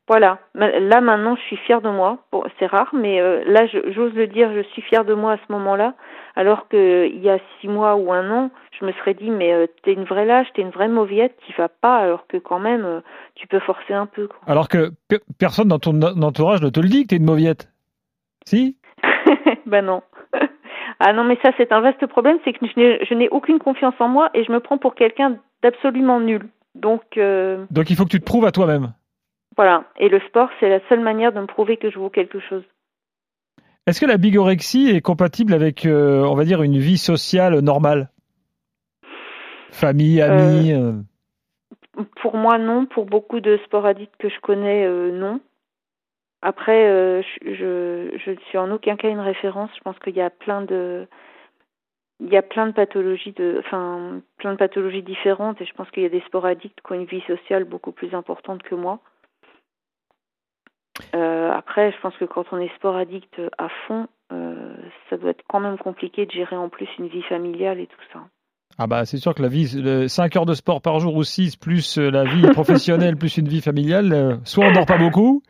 voilà 0.09 0.39
là 0.55 1.01
maintenant 1.01 1.37
je 1.37 1.43
suis 1.43 1.57
fière 1.57 1.81
de 1.81 1.91
moi 1.91 2.19
bon, 2.33 2.43
c'est 2.59 2.67
rare 2.67 2.91
mais 2.93 3.21
euh, 3.21 3.43
là 3.47 3.67
j'ose 3.67 4.15
le 4.15 4.27
dire 4.27 4.53
je 4.55 4.63
suis 4.73 4.83
fière 4.83 5.05
de 5.05 5.15
moi 5.15 5.33
à 5.33 5.37
ce 5.37 5.53
moment 5.53 5.77
là 5.77 5.95
alors 6.39 6.69
qu'il 6.69 7.19
y 7.21 7.29
a 7.29 7.39
six 7.61 7.67
mois 7.67 7.97
ou 7.97 8.13
un 8.13 8.31
an, 8.31 8.51
je 8.79 8.85
me 8.85 8.93
serais 8.93 9.15
dit 9.15 9.29
mais 9.29 9.53
euh, 9.53 9.67
t'es 9.83 9.93
une 9.93 10.05
vraie 10.05 10.25
lâche, 10.25 10.47
t'es 10.55 10.63
une 10.63 10.71
vraie 10.71 10.87
mauviette, 10.87 11.37
tu 11.45 11.53
vas 11.59 11.69
pas, 11.69 11.97
alors 11.97 12.29
que 12.29 12.37
quand 12.37 12.61
même 12.61 12.85
euh, 12.85 13.01
tu 13.35 13.49
peux 13.49 13.59
forcer 13.59 13.93
un 13.93 14.07
peu. 14.07 14.29
Quoi. 14.29 14.39
Alors 14.47 14.69
que 14.69 14.93
personne 15.37 15.67
dans 15.67 15.81
ton 15.81 16.01
entourage 16.01 16.63
ne 16.63 16.69
te 16.69 16.79
le 16.79 16.89
dit 16.89 17.03
que 17.03 17.09
t'es 17.09 17.17
une 17.17 17.25
mauviette. 17.25 17.69
Si? 18.47 18.77
Ben 19.67 19.85
non. 19.85 20.03
ah 21.01 21.13
non 21.13 21.25
mais 21.25 21.37
ça 21.43 21.51
c'est 21.57 21.73
un 21.73 21.81
vaste 21.81 22.07
problème, 22.07 22.39
c'est 22.45 22.53
que 22.53 22.65
je 22.65 23.15
n'ai 23.15 23.29
aucune 23.31 23.59
confiance 23.59 23.95
en 23.99 24.07
moi 24.07 24.31
et 24.33 24.45
je 24.45 24.53
me 24.53 24.61
prends 24.61 24.79
pour 24.79 24.95
quelqu'un 24.95 25.39
d'absolument 25.63 26.21
nul. 26.21 26.49
Donc. 26.77 27.19
Donc 27.19 27.91
il 27.91 27.97
faut 27.97 28.05
que 28.05 28.11
tu 28.11 28.21
te 28.21 28.25
prouves 28.25 28.47
à 28.47 28.53
toi-même. 28.53 28.93
Voilà. 29.59 29.85
Et 29.99 30.09
le 30.09 30.21
sport 30.21 30.49
c'est 30.61 30.71
la 30.71 30.81
seule 30.89 31.01
manière 31.01 31.33
de 31.33 31.41
me 31.41 31.47
prouver 31.47 31.77
que 31.77 31.91
je 31.91 31.99
vaux 31.99 32.09
quelque 32.09 32.39
chose. 32.41 32.63
Est-ce 33.87 34.01
que 34.01 34.07
la 34.07 34.17
bigorexie 34.17 34.91
est 34.91 35.01
compatible 35.01 35.53
avec, 35.53 35.85
euh, 35.85 36.23
on 36.23 36.35
va 36.35 36.45
dire, 36.45 36.63
une 36.63 36.79
vie 36.79 36.99
sociale 36.99 37.59
normale? 37.61 38.11
Famille, 39.73 40.21
amis 40.23 40.73
euh, 40.73 40.93
euh? 41.99 42.05
Pour 42.21 42.37
moi, 42.37 42.59
non. 42.59 42.87
Pour 42.87 43.07
beaucoup 43.07 43.41
de 43.41 43.59
sporadiques 43.65 44.13
que 44.19 44.29
je 44.29 44.39
connais, 44.41 44.87
non. 45.11 45.41
Après, 46.43 47.23
je, 47.23 48.13
je, 48.23 48.31
ne 48.31 48.37
suis 48.49 48.59
en 48.59 48.71
aucun 48.71 48.97
cas 48.97 49.09
une 49.09 49.21
référence. 49.21 49.71
Je 49.77 49.81
pense 49.81 49.99
qu'il 49.99 50.15
y 50.15 50.21
a 50.21 50.31
plein 50.31 50.63
de 50.63 51.09
il 52.21 52.29
y 52.29 52.37
a 52.37 52.43
plein 52.43 52.67
de 52.67 52.73
pathologies 52.73 53.33
de 53.33 53.57
enfin 53.59 54.21
plein 54.37 54.53
de 54.53 54.59
pathologies 54.59 55.03
différentes 55.03 55.61
et 55.61 55.65
je 55.65 55.73
pense 55.73 55.91
qu'il 55.91 56.03
y 56.03 56.07
a 56.07 56.11
des 56.11 56.23
sporadiques 56.27 56.75
qui 56.85 56.93
ont 56.93 56.97
une 56.97 57.05
vie 57.05 57.23
sociale 57.27 57.65
beaucoup 57.65 57.93
plus 57.93 58.15
importante 58.15 58.63
que 58.63 58.75
moi. 58.75 59.01
Euh, 61.15 61.51
après, 61.51 61.93
je 61.93 62.01
pense 62.01 62.17
que 62.17 62.25
quand 62.25 62.45
on 62.53 62.59
est 62.59 62.75
sport 62.77 62.97
addict 62.97 63.41
à 63.59 63.69
fond, 63.87 64.07
euh, 64.33 64.75
ça 65.09 65.17
doit 65.17 65.31
être 65.31 65.45
quand 65.49 65.61
même 65.61 65.79
compliqué 65.79 66.27
de 66.27 66.31
gérer 66.31 66.57
en 66.57 66.69
plus 66.69 66.89
une 66.99 67.09
vie 67.09 67.23
familiale 67.23 67.81
et 67.81 67.87
tout 67.87 68.01
ça. 68.13 68.21
Ah 68.81 68.87
bah 68.87 69.05
c'est 69.05 69.17
sûr 69.17 69.35
que 69.35 69.43
la 69.43 69.49
vie, 69.49 70.09
5 70.09 70.37
heures 70.37 70.47
de 70.47 70.55
sport 70.55 70.81
par 70.81 71.01
jour 71.01 71.17
ou 71.17 71.25
6, 71.25 71.57
plus 71.57 71.99
euh, 71.99 72.11
la 72.11 72.23
vie 72.23 72.47
professionnelle, 72.53 73.17
plus 73.19 73.37
une 73.37 73.49
vie 73.49 73.61
familiale, 73.61 74.39
soit 74.45 74.67
on 74.67 74.73
dort 74.73 74.87
pas 74.87 74.99
beaucoup, 74.99 75.43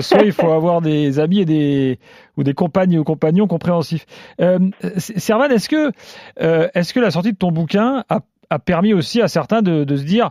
soit 0.00 0.22
il 0.22 0.32
faut 0.32 0.50
avoir 0.50 0.82
des 0.82 1.18
amis 1.18 1.40
et 1.40 1.44
des 1.46 1.98
ou 2.36 2.42
des 2.42 2.52
compagnes 2.52 2.98
ou 2.98 3.04
compagnons 3.04 3.46
compréhensifs. 3.46 4.04
Euh, 4.40 4.58
Servan, 4.98 5.50
est-ce 5.50 5.70
que 5.70 5.92
est-ce 6.36 6.92
que 6.92 7.00
la 7.00 7.10
sortie 7.10 7.32
de 7.32 7.38
ton 7.38 7.52
bouquin 7.52 8.04
a, 8.10 8.20
a 8.50 8.58
permis 8.58 8.92
aussi 8.92 9.22
à 9.22 9.28
certains 9.28 9.62
de, 9.62 9.84
de 9.84 9.96
se 9.96 10.04
dire 10.04 10.30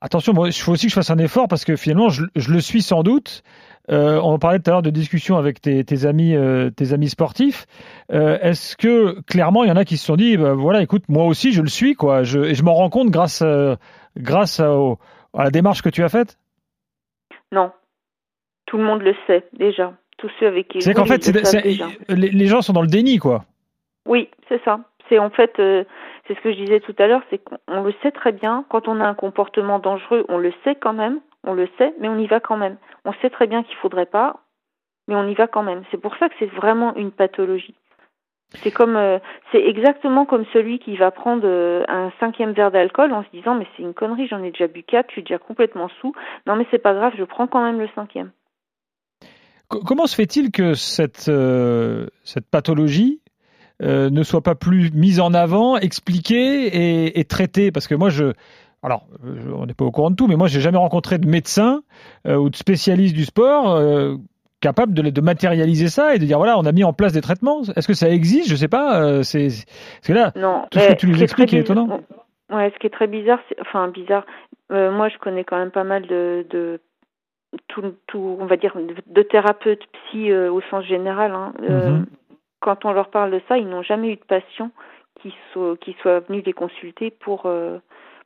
attention, 0.00 0.32
il 0.46 0.52
faut 0.52 0.72
aussi 0.72 0.86
que 0.86 0.90
je 0.90 0.94
fasse 0.94 1.10
un 1.10 1.18
effort 1.18 1.48
parce 1.48 1.64
que 1.64 1.76
finalement 1.76 2.08
je, 2.08 2.24
je 2.36 2.52
le 2.52 2.60
suis 2.60 2.82
sans 2.82 3.02
doute, 3.02 3.42
euh, 3.90 4.20
on 4.22 4.38
parlait 4.38 4.58
tout 4.58 4.70
à 4.70 4.74
l'heure 4.74 4.82
de 4.82 4.90
discussion 4.90 5.36
avec 5.36 5.60
tes, 5.60 6.06
amis, 6.06 6.36
euh, 6.36 6.70
tes 6.70 6.92
amis 6.92 7.08
sportifs. 7.08 7.66
Euh, 8.12 8.38
est-ce 8.40 8.76
que 8.76 9.20
clairement 9.22 9.64
il 9.64 9.68
y 9.68 9.72
en 9.72 9.76
a 9.76 9.84
qui 9.84 9.96
se 9.96 10.06
sont 10.06 10.16
dit, 10.16 10.36
bah, 10.36 10.54
voilà, 10.54 10.82
écoute, 10.82 11.04
moi 11.08 11.24
aussi 11.24 11.52
je 11.52 11.62
le 11.62 11.68
suis, 11.68 11.94
quoi, 11.94 12.22
je, 12.22 12.40
et 12.40 12.54
je 12.54 12.62
m'en 12.62 12.74
rends 12.74 12.90
compte 12.90 13.10
grâce, 13.10 13.42
grâce 14.16 14.60
à, 14.60 14.72
la 15.34 15.50
démarche 15.50 15.82
que 15.82 15.88
tu 15.88 16.04
as 16.04 16.08
faite? 16.08 16.38
Non, 17.52 17.72
tout 18.66 18.76
le 18.76 18.84
monde 18.84 19.02
le 19.02 19.14
sait 19.26 19.44
déjà. 19.52 19.94
Tous 20.18 20.30
ceux 20.38 20.46
avec 20.46 20.68
qui. 20.68 20.82
C'est 20.82 20.92
qu'en 20.92 21.06
fait, 21.06 21.26
les, 22.08 22.46
gens 22.46 22.60
sont 22.60 22.74
dans 22.74 22.82
le 22.82 22.88
déni, 22.88 23.16
quoi. 23.16 23.44
Oui, 24.06 24.28
c'est 24.50 24.62
ça. 24.64 24.80
C'est 25.08 25.18
en 25.18 25.30
fait, 25.30 25.50
c'est 25.56 26.34
ce 26.34 26.40
que 26.42 26.52
je 26.52 26.58
disais 26.58 26.80
tout 26.80 26.94
à 26.98 27.06
l'heure, 27.06 27.22
c'est 27.30 27.38
qu'on 27.38 27.82
le 27.82 27.94
sait 28.02 28.10
très 28.10 28.30
bien. 28.32 28.66
Quand 28.68 28.86
on 28.86 29.00
a 29.00 29.04
un 29.04 29.14
comportement 29.14 29.78
dangereux, 29.78 30.26
on 30.28 30.36
le 30.36 30.52
sait 30.62 30.74
quand 30.74 30.92
même 30.92 31.20
on 31.44 31.54
le 31.54 31.68
sait, 31.78 31.94
mais 32.00 32.08
on 32.08 32.18
y 32.18 32.26
va 32.26 32.40
quand 32.40 32.56
même. 32.56 32.76
On 33.10 33.22
sait 33.22 33.30
très 33.30 33.48
bien 33.48 33.64
qu'il 33.64 33.74
ne 33.74 33.80
faudrait 33.80 34.06
pas, 34.06 34.36
mais 35.08 35.16
on 35.16 35.26
y 35.26 35.34
va 35.34 35.48
quand 35.48 35.64
même. 35.64 35.82
C'est 35.90 36.00
pour 36.00 36.16
ça 36.18 36.28
que 36.28 36.34
c'est 36.38 36.46
vraiment 36.46 36.94
une 36.94 37.10
pathologie. 37.10 37.74
C'est 38.62 38.70
comme, 38.70 38.94
euh, 38.96 39.18
c'est 39.50 39.64
exactement 39.66 40.26
comme 40.26 40.44
celui 40.52 40.78
qui 40.78 40.96
va 40.96 41.10
prendre 41.10 41.42
euh, 41.44 41.82
un 41.88 42.12
cinquième 42.20 42.52
verre 42.52 42.70
d'alcool 42.70 43.12
en 43.12 43.24
se 43.24 43.30
disant 43.32 43.56
mais 43.56 43.66
c'est 43.76 43.82
une 43.82 43.94
connerie, 43.94 44.28
j'en 44.28 44.44
ai 44.44 44.52
déjà 44.52 44.68
bu 44.68 44.84
quatre, 44.84 45.08
je 45.08 45.14
suis 45.14 45.22
déjà 45.22 45.38
complètement 45.38 45.88
sous. 46.00 46.12
Non 46.46 46.54
mais 46.54 46.66
c'est 46.70 46.78
pas 46.78 46.94
grave, 46.94 47.12
je 47.18 47.24
prends 47.24 47.48
quand 47.48 47.64
même 47.64 47.80
le 47.80 47.88
cinquième. 47.96 48.30
Comment 49.68 50.06
se 50.06 50.14
fait-il 50.14 50.52
que 50.52 50.74
cette 50.74 51.28
euh, 51.28 52.06
cette 52.22 52.48
pathologie 52.48 53.20
ne 53.80 54.22
soit 54.22 54.42
pas 54.42 54.54
plus 54.54 54.92
mise 54.92 55.20
en 55.20 55.32
avant, 55.32 55.78
expliquée 55.78 56.66
et, 56.66 57.18
et 57.18 57.24
traitée? 57.24 57.72
Parce 57.72 57.88
que 57.88 57.96
moi 57.96 58.10
je 58.10 58.34
alors, 58.82 59.06
euh, 59.24 59.52
on 59.54 59.66
n'est 59.66 59.74
pas 59.74 59.84
au 59.84 59.90
courant 59.90 60.10
de 60.10 60.16
tout, 60.16 60.26
mais 60.26 60.36
moi, 60.36 60.48
j'ai 60.48 60.60
jamais 60.60 60.78
rencontré 60.78 61.18
de 61.18 61.28
médecin 61.28 61.82
euh, 62.26 62.36
ou 62.36 62.48
de 62.48 62.56
spécialiste 62.56 63.14
du 63.14 63.24
sport 63.24 63.74
euh, 63.74 64.16
capable 64.60 64.94
de, 64.94 65.20
matérialiser 65.20 65.88
ça 65.88 66.14
et 66.14 66.18
de 66.18 66.24
dire 66.24 66.38
voilà, 66.38 66.58
on 66.58 66.64
a 66.64 66.72
mis 66.72 66.84
en 66.84 66.92
place 66.92 67.12
des 67.12 67.20
traitements. 67.20 67.62
Est-ce 67.76 67.86
que 67.86 67.94
ça 67.94 68.08
existe? 68.08 68.48
Je 68.48 68.56
sais 68.56 68.68
pas. 68.68 69.22
c'est 69.22 69.48
parce 69.48 70.06
que 70.06 70.12
là, 70.12 70.32
tout 70.70 70.78
ce 70.78 70.88
que 70.88 70.94
tu 70.94 71.06
nous 71.08 71.22
expliques 71.22 71.52
est, 71.54 71.60
étonnant. 71.60 72.00
Ouais, 72.50 72.70
ce 72.74 72.78
qui 72.78 72.86
est 72.86 72.90
très 72.90 73.06
bizarre, 73.06 73.38
c'est 73.48 73.60
enfin 73.60 73.88
bizarre. 73.88 74.24
moi, 74.70 75.08
je 75.08 75.18
connais 75.18 75.44
quand 75.44 75.58
même 75.58 75.70
pas 75.70 75.84
mal 75.84 76.06
de, 76.06 76.46
de 76.50 76.80
tout, 77.68 77.94
tout, 78.06 78.36
on 78.38 78.46
va 78.46 78.56
dire, 78.56 78.76
de, 79.06 79.22
thérapeutes 79.22 79.82
psy 79.92 80.32
au 80.32 80.60
sens 80.70 80.84
général. 80.84 81.32
Hein. 81.32 81.52
Mm-hmm. 81.62 82.04
Quand 82.60 82.84
on 82.84 82.92
leur 82.92 83.08
parle 83.08 83.30
de 83.30 83.40
ça, 83.48 83.56
ils 83.56 83.68
n'ont 83.68 83.82
jamais 83.82 84.08
eu 84.08 84.16
de 84.16 84.24
patients 84.26 84.70
qui 85.22 85.34
soient 85.52 85.76
qui 85.78 85.96
soient 86.02 86.20
venus 86.20 86.44
les 86.44 86.52
consulter 86.52 87.10
pour 87.10 87.46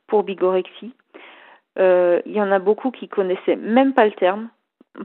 pour 0.07 0.23
bigorexie. 0.23 0.93
Euh, 1.77 2.21
il 2.25 2.33
y 2.33 2.41
en 2.41 2.51
a 2.51 2.59
beaucoup 2.59 2.91
qui 2.91 3.07
connaissaient 3.07 3.55
même 3.55 3.93
pas 3.93 4.05
le 4.05 4.13
terme. 4.13 4.49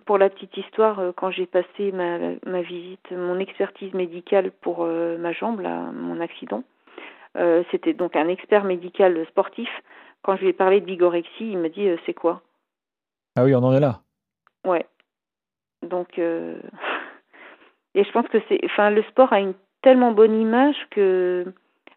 Pour 0.07 0.19
la 0.19 0.31
petite 0.31 0.57
histoire, 0.57 1.01
euh, 1.01 1.13
quand 1.17 1.33
j'ai 1.33 1.47
passé 1.47 1.91
ma, 1.93 2.19
ma, 2.47 2.63
visite, 2.63 3.11
mon 3.11 3.41
expertise 3.41 3.93
médicale 3.93 4.53
pour 4.61 4.85
euh, 4.85 5.19
ma 5.19 5.33
jambe, 5.33 5.61
là, 5.61 5.91
mon 5.93 6.21
accident, 6.21 6.63
c'était 7.71 7.93
donc 7.93 8.17
un 8.17 8.27
expert 8.27 8.65
médical 8.65 9.25
sportif. 9.29 9.69
Quand 10.23 10.37
je 10.37 10.43
lui 10.43 10.49
ai 10.49 10.53
parlé 10.53 10.81
de 10.81 10.87
bigorexie, 10.87 11.53
il 11.53 11.59
me 11.59 11.69
dit 11.69 11.89
c'est 12.05 12.13
quoi? 12.13 12.43
Ah 13.37 13.45
oui, 13.45 13.55
on 13.55 13.63
en 13.63 13.73
est 13.73 13.81
là. 13.81 14.01
Ouais. 14.67 14.85
Donc, 15.83 16.19
et 16.19 16.55
je 17.95 18.11
pense 18.11 18.27
que 18.27 18.39
c'est, 18.49 18.59
enfin, 18.65 18.91
le 18.91 19.05
sport 19.05 19.33
a 19.33 19.39
une 19.39 19.55
tellement 19.83 20.11
bonne 20.11 20.41
image 20.41 20.77
que 20.91 21.47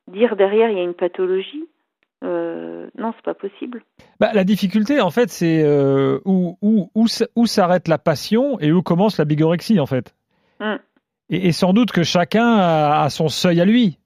dire 0.07 0.35
derrière 0.35 0.69
il 0.69 0.77
y 0.77 0.79
a 0.79 0.83
une 0.83 0.93
pathologie, 0.93 1.67
euh, 2.23 2.87
non, 2.97 3.11
c'est 3.15 3.25
pas 3.25 3.33
possible. 3.33 3.83
Bah, 4.19 4.31
la 4.33 4.43
difficulté, 4.43 5.01
en 5.01 5.11
fait, 5.11 5.29
c'est 5.29 5.61
euh, 5.63 6.19
où, 6.25 6.57
où, 6.61 6.89
où, 7.35 7.45
s'arrête 7.47 7.87
la 7.87 7.97
passion 7.97 8.59
et 8.59 8.71
où 8.71 8.81
commence 8.81 9.17
la 9.17 9.25
bigorexie, 9.25 9.79
en 9.79 9.85
fait. 9.85 10.15
Mm. 10.59 10.75
Et, 11.29 11.51
sans 11.51 11.73
doute 11.73 11.91
que 11.91 12.03
chacun 12.03 12.57
a, 12.57 13.09
son 13.09 13.27
seuil 13.27 13.59
à 13.59 13.65
lui. 13.65 13.97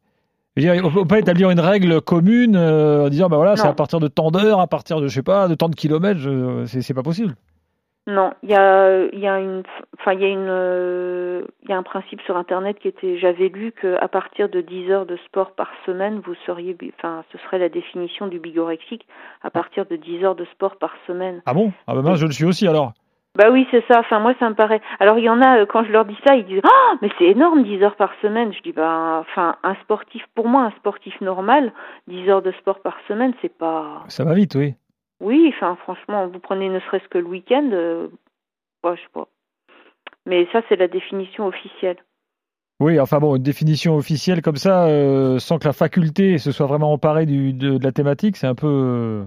on 0.58 0.62
ne 0.62 0.94
peut 0.94 1.06
pas 1.06 1.20
établir 1.20 1.52
une 1.52 1.60
règle 1.60 2.02
commune 2.02 2.56
euh, 2.56 3.06
en 3.06 3.10
disant, 3.10 3.28
bah 3.28 3.38
voilà, 3.38 3.56
c'est 3.56 3.68
à 3.68 3.74
partir 3.74 4.00
de 4.00 4.08
tant 4.08 4.32
d'heures, 4.32 4.60
à 4.60 4.68
partir 4.68 5.00
de, 5.00 5.08
je 5.08 5.14
sais 5.14 5.24
pas, 5.24 5.48
de 5.48 5.56
tant 5.56 5.70
de 5.70 5.76
kilomètres, 5.76 6.22
c'est 6.66 6.94
pas 6.94 7.04
possible. 7.04 7.36
Non, 8.08 8.32
il 8.41 8.50
y 8.50 8.56
a, 8.56 9.06
y 9.13 9.28
a 9.28 9.38
une, 9.38 9.63
enfin 10.00 10.13
il 10.13 10.22
y 10.22 10.24
a 10.24 10.30
une, 10.30 10.48
euh, 10.48 11.41
y 11.67 11.74
a 11.74 11.78
un 11.78 11.84
principe 11.84 12.22
sur 12.22 12.38
internet 12.38 12.80
qui 12.80 12.88
était, 12.88 13.17
j'avais 13.17 13.50
lu 13.50 13.74
que 13.74 14.02
à 14.02 14.08
partir 14.08 14.48
de 14.48 14.62
10 14.62 14.89
heures 14.91 15.06
de 15.06 15.17
sport 15.28 15.52
par 15.52 15.70
semaine, 15.86 16.22
vous 16.26 16.34
seriez, 16.46 16.76
enfin 16.98 17.26
ce 17.34 17.38
serait 17.39 17.60
la 17.60 17.67
définition 17.67 18.28
du 18.28 18.39
bigorexique 18.39 19.06
à 19.43 19.50
partir 19.50 19.86
de 19.86 19.98
10 19.98 20.24
heures 20.24 20.36
de 20.36 20.46
sport 20.46 20.78
par 20.78 20.93
semaine. 21.06 21.41
Ah 21.46 21.54
bon? 21.54 21.74
Ah 21.86 21.96
ben 21.96 22.02
moi 22.02 22.15
je 22.15 22.26
le 22.26 22.32
suis 22.32 22.46
aussi 22.46 22.65
alors. 22.65 22.93
Bah 23.36 23.50
oui, 23.52 23.67
c'est 23.70 23.84
ça. 23.88 24.00
Enfin, 24.00 24.20
moi, 24.20 24.34
ça 24.39 24.50
me 24.50 24.56
paraît. 24.56 24.82
Alors, 25.00 25.20
il 25.20 25.26
y 25.26 25.30
en 25.30 25.39
a, 25.43 25.60
euh, 25.60 25.65
quand 25.67 25.84
je 25.84 25.91
leur 25.91 26.06
dis 26.06 26.17
ça, 26.26 26.36
ils 26.36 26.46
disent 26.46 26.62
Ah, 26.63 26.96
mais 27.04 27.10
c'est 27.20 27.26
énorme, 27.26 27.62
10 27.63 27.84
heures 27.84 27.96
par 27.96 28.10
semaine. 28.20 28.52
Je 28.52 28.62
dis 28.63 28.72
Bah, 28.72 29.20
enfin, 29.22 29.58
un 29.62 29.76
sportif, 29.76 30.24
pour 30.34 30.48
moi, 30.48 30.63
un 30.63 30.72
sportif 30.72 31.22
normal, 31.22 31.72
10 32.08 32.28
heures 32.30 32.41
de 32.41 32.52
sport 32.54 32.80
par 32.80 32.98
semaine, 33.08 33.34
c'est 33.43 33.56
pas. 33.56 34.04
Ça 34.08 34.24
va 34.24 34.34
vite, 34.34 34.56
oui. 34.56 34.74
Oui, 35.20 35.52
enfin 35.56 35.76
franchement, 35.78 36.28
vous 36.28 36.40
prenez 36.40 36.70
ne 36.70 36.80
serait-ce 36.80 37.08
que 37.08 37.18
le 37.18 37.26
week-end, 37.26 37.70
euh, 37.72 38.08
je 38.84 39.02
sais 39.02 39.08
pas. 39.14 39.28
Mais 40.26 40.48
ça, 40.52 40.62
c'est 40.68 40.76
la 40.76 40.88
définition 40.88 41.48
officielle. 41.48 41.98
Oui, 42.80 43.00
enfin 43.00 43.18
bon, 43.20 43.36
une 43.36 43.44
définition 43.44 43.96
officielle 43.96 44.44
comme 44.44 44.58
ça, 44.58 44.86
euh, 44.88 45.40
sans 45.40 45.58
que 45.58 45.66
la 45.66 45.74
faculté 45.74 46.38
se 46.38 46.52
soit 46.52 46.68
vraiment 46.68 46.94
emparée 46.94 47.26
de, 47.26 47.52
de 47.52 47.84
la 47.84 47.92
thématique, 47.92 48.38
c'est 48.38 48.46
un 48.46 48.54
peu, 48.54 48.68
euh, 48.68 49.26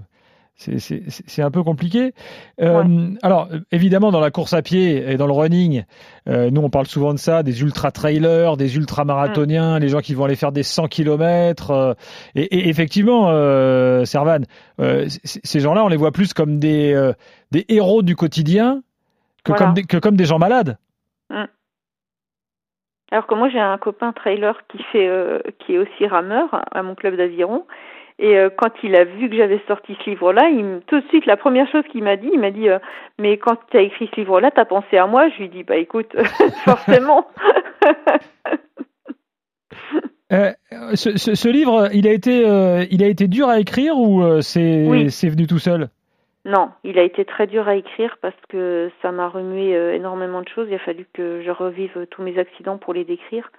c'est- 0.61 1.43
un 1.43 1.51
peu 1.51 1.63
compliqué. 1.63 2.13
Euh, 2.61 3.09
Alors, 3.23 3.49
évidemment, 3.73 4.11
dans 4.11 4.21
la 4.21 4.31
course 4.31 4.53
à 4.53 4.61
pied 4.63 5.11
et 5.11 5.17
dans 5.17 5.27
le 5.27 5.33
running, 5.33 5.85
euh, 6.29 6.51
nous 6.51 6.61
on 6.61 6.69
parle 6.71 6.87
souvent 6.87 7.15
de 7.15 7.19
ça, 7.19 7.43
des 7.43 7.63
ultra 7.63 7.91
trailers, 7.91 8.57
des 8.57 8.77
ultra 8.77 9.05
marathoniens, 9.05 9.79
les 9.79 9.89
gens 9.89 10.01
qui 10.01 10.15
vont 10.15 10.25
aller 10.25 10.37
faire 10.37 10.53
des 10.53 10.63
100 10.63 10.87
km. 10.89 11.97
et, 12.35 12.43
et 12.43 12.69
effectivement, 12.69 13.31
euh, 13.31 14.05
Servan, 14.05 14.41
euh, 14.81 15.07
ces 15.25 15.61
gens-là, 15.61 15.85
on 15.85 15.89
les 15.89 15.97
voit 15.97 16.13
plus 16.13 16.35
comme 16.35 16.59
des, 16.59 16.93
euh, 16.95 17.13
des 17.51 17.65
héros 17.69 18.03
du 18.03 18.15
quotidien 18.17 18.83
que, 19.45 19.53
Voilà. 19.53 19.65
comme 19.67 19.75
des, 19.75 19.85
que 19.85 19.97
comme 19.97 20.17
des 20.17 20.27
gens 20.27 20.39
malades. 20.39 20.77
Alors 23.13 23.27
que 23.27 23.35
moi, 23.35 23.49
j'ai 23.49 23.59
un 23.59 23.77
copain 23.79 24.13
trailer 24.13 24.55
qui 24.69 24.79
fait, 24.93 25.09
euh, 25.09 25.41
qui 25.59 25.75
est 25.75 25.79
aussi 25.79 26.07
rameur 26.07 26.49
à 26.71 26.83
mon 26.83 26.95
club 26.95 27.17
d'aviron. 27.17 27.67
Et 28.23 28.37
euh, 28.37 28.51
quand 28.55 28.71
il 28.83 28.95
a 28.97 29.05
vu 29.05 29.31
que 29.31 29.35
j'avais 29.37 29.61
sorti 29.67 29.97
ce 30.05 30.11
livre-là, 30.11 30.51
il 30.51 30.83
tout 30.87 31.01
de 31.01 31.07
suite, 31.09 31.25
la 31.25 31.39
première 31.39 31.67
chose 31.73 31.85
qu'il 31.91 32.05
m'a 32.05 32.17
dit, 32.17 32.29
il 32.33 32.39
m'a 32.39 32.51
dit 32.51 32.69
euh, 32.69 32.79
Mais 33.19 33.39
quand 33.39 33.57
tu 33.71 33.79
as 33.79 33.81
écrit 33.81 34.11
ce 34.15 34.21
livre-là, 34.21 34.51
t'as 34.51 34.67
pensé 34.67 34.99
à 34.99 35.07
moi? 35.07 35.31
Je 35.31 35.37
lui 35.39 35.45
ai 35.47 35.49
dit 35.49 35.63
Bah 35.65 35.77
écoute, 35.77 36.15
forcément. 36.65 37.27
Euh, 40.33 40.53
ce, 40.95 41.17
ce- 41.19 41.35
ce 41.35 41.49
livre, 41.49 41.89
il 41.93 42.07
a 42.07 42.13
été, 42.13 42.43
il 42.93 43.03
a 43.03 43.07
été 43.09 43.27
dur 43.27 43.49
à 43.49 43.59
écrire 43.59 43.97
ou 43.99 44.23
c'est 44.43 44.87
Oui. 44.87 45.07
venu 45.29 45.49
tout 45.49 45.59
seul? 45.59 45.89
Non, 46.45 46.71
il 46.85 47.01
a 47.01 47.03
été 47.03 47.25
très 47.25 47.49
dur 47.49 47.67
à 47.67 47.75
écrire 47.75 48.17
parce 48.23 48.37
que 48.49 48.91
ça 49.03 49.11
m'a 49.11 49.27
remué 49.29 49.73
énormément 49.97 50.41
de 50.41 50.49
choses. 50.49 50.69
Il 50.71 50.75
a 50.77 50.79
fallu 50.79 51.05
que 51.13 51.43
je 51.45 51.51
revive 51.51 52.07
tous 52.11 52.23
mes 52.23 52.39
accidents 52.39 52.79
pour 52.79 52.95
les 52.95 53.05
décrire. 53.05 53.51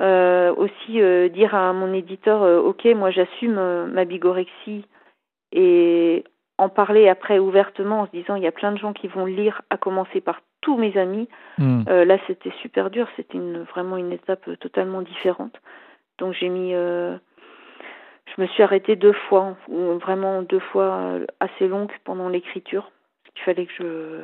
Euh, 0.00 0.54
aussi 0.54 1.02
euh, 1.02 1.28
dire 1.28 1.54
à 1.54 1.72
mon 1.74 1.92
éditeur 1.92 2.42
euh, 2.42 2.58
ok 2.60 2.86
moi 2.96 3.10
j'assume 3.10 3.60
ma 3.92 4.06
bigorexie 4.06 4.86
et 5.52 6.24
en 6.56 6.70
parler 6.70 7.06
après 7.08 7.38
ouvertement 7.38 8.00
en 8.00 8.06
se 8.06 8.12
disant 8.12 8.34
il 8.36 8.42
y 8.42 8.46
a 8.46 8.52
plein 8.52 8.72
de 8.72 8.78
gens 8.78 8.94
qui 8.94 9.08
vont 9.08 9.26
lire 9.26 9.60
à 9.68 9.76
commencer 9.76 10.20
par 10.22 10.40
tous 10.62 10.76
mes 10.78 10.96
amis 10.96 11.28
Hmm. 11.58 11.82
Là 11.86 12.16
c'était 12.26 12.52
super 12.62 12.88
dur 12.88 13.06
c'était 13.16 13.36
une 13.36 13.62
vraiment 13.64 13.98
une 13.98 14.12
étape 14.12 14.48
totalement 14.60 15.02
différente 15.02 15.60
donc 16.18 16.32
j'ai 16.32 16.48
mis 16.48 16.70
je 16.72 17.18
me 18.38 18.46
suis 18.46 18.62
arrêtée 18.62 18.96
deux 18.96 19.12
fois 19.28 19.56
ou 19.68 19.98
vraiment 19.98 20.40
deux 20.40 20.60
fois 20.60 21.18
assez 21.40 21.68
longues 21.68 21.92
pendant 22.04 22.30
l'écriture 22.30 22.90
il 23.36 23.42
fallait 23.42 23.66
que 23.66 23.72
je 23.78 24.20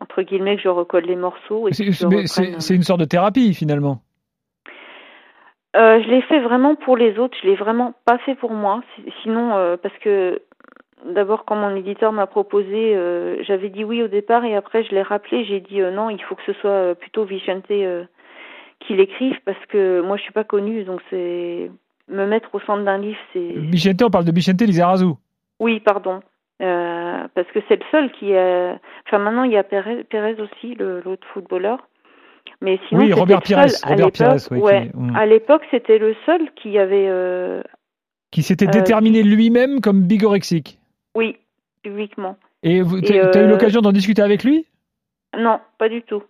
entre 0.00 0.22
guillemets 0.22 0.56
que 0.56 0.62
je 0.62 0.68
recolle 0.68 1.04
les 1.04 1.16
morceaux 1.16 1.68
et 1.68 1.74
C'est- 1.74 1.84
que 1.86 1.92
je 1.92 2.06
mais 2.06 2.22
reprenne, 2.22 2.26
C'est 2.26 2.60
c'est 2.60 2.74
une 2.74 2.82
sorte 2.82 3.00
de 3.00 3.04
thérapie 3.04 3.52
finalement. 3.54 4.00
Euh, 5.74 6.02
je 6.02 6.08
l'ai 6.08 6.20
fait 6.22 6.40
vraiment 6.40 6.74
pour 6.74 6.96
les 6.96 7.18
autres, 7.18 7.36
je 7.42 7.46
l'ai 7.48 7.54
vraiment 7.56 7.94
pas 8.04 8.18
fait 8.18 8.34
pour 8.34 8.50
moi. 8.52 8.82
Si- 8.94 9.10
Sinon, 9.22 9.54
euh, 9.56 9.76
parce 9.76 9.96
que 9.98 10.40
d'abord, 11.06 11.44
quand 11.46 11.56
mon 11.56 11.74
éditeur 11.74 12.12
m'a 12.12 12.26
proposé, 12.26 12.94
euh, 12.94 13.42
j'avais 13.44 13.70
dit 13.70 13.82
oui 13.84 14.02
au 14.02 14.08
départ 14.08 14.44
et 14.44 14.54
après 14.54 14.84
je 14.84 14.90
l'ai 14.94 15.02
rappelé, 15.02 15.44
j'ai 15.44 15.60
dit 15.60 15.80
euh, 15.80 15.90
non, 15.90 16.10
il 16.10 16.22
faut 16.22 16.34
que 16.34 16.42
ce 16.46 16.52
soit 16.54 16.94
plutôt 16.94 17.24
Vicente 17.24 17.66
qui 17.68 18.94
l'écrive 18.94 19.36
parce 19.44 19.64
que 19.68 20.00
moi 20.02 20.16
je 20.18 20.22
suis 20.22 20.32
pas 20.32 20.44
connue, 20.44 20.84
donc 20.84 21.00
c'est 21.08 21.70
me 22.08 22.26
mettre 22.26 22.54
au 22.54 22.60
centre 22.60 22.82
d'un 22.84 22.98
livre, 22.98 23.18
c'est 23.32 23.38
Bichente, 23.40 24.02
on 24.02 24.10
parle 24.10 24.24
de 24.26 24.32
Bichente 24.32 24.60
Lizarazu. 24.60 25.12
oui, 25.60 25.80
pardon. 25.80 26.20
Parce 27.34 27.48
que 27.54 27.60
c'est 27.66 27.76
le 27.76 27.84
seul 27.90 28.12
qui 28.12 28.36
a. 28.36 28.78
Enfin, 29.06 29.18
maintenant, 29.18 29.42
il 29.44 29.52
y 29.52 29.56
a 29.56 29.64
Pérez, 29.64 30.04
Pérez 30.04 30.36
aussi, 30.40 30.76
l'autre 30.76 31.26
footballeur. 31.32 31.78
Mais 32.60 32.78
sinon, 32.88 33.00
Oui, 33.02 33.12
Robert 33.12 33.42
Pires, 33.42 33.58
à 33.58 33.62
Robert 33.88 34.06
l'époque. 34.06 34.12
Pires, 34.12 34.36
oui, 34.52 34.60
qui- 34.90 34.96
mm. 34.96 35.16
à 35.16 35.26
l'époque, 35.26 35.62
c'était 35.70 35.98
le 35.98 36.14
seul 36.26 36.40
qui 36.54 36.78
avait. 36.78 37.06
euh, 37.08 37.62
Qui 38.30 38.42
s'était 38.42 38.68
Euh, 38.68 38.70
déterminé 38.70 39.22
lui-même 39.22 39.80
comme 39.80 40.02
bigorexique. 40.02 40.78
Oui, 41.14 41.36
publiquement. 41.82 42.36
Et 42.62 42.80
tu 43.04 43.12
as 43.12 43.16
eu 43.16 43.20
euh, 43.36 43.46
l'occasion 43.48 43.80
d'en 43.80 43.92
discuter 43.92 44.22
avec 44.22 44.44
lui? 44.44 44.66
Non, 45.36 45.58
pas 45.78 45.88
du 45.88 46.02
tout. 46.02 46.22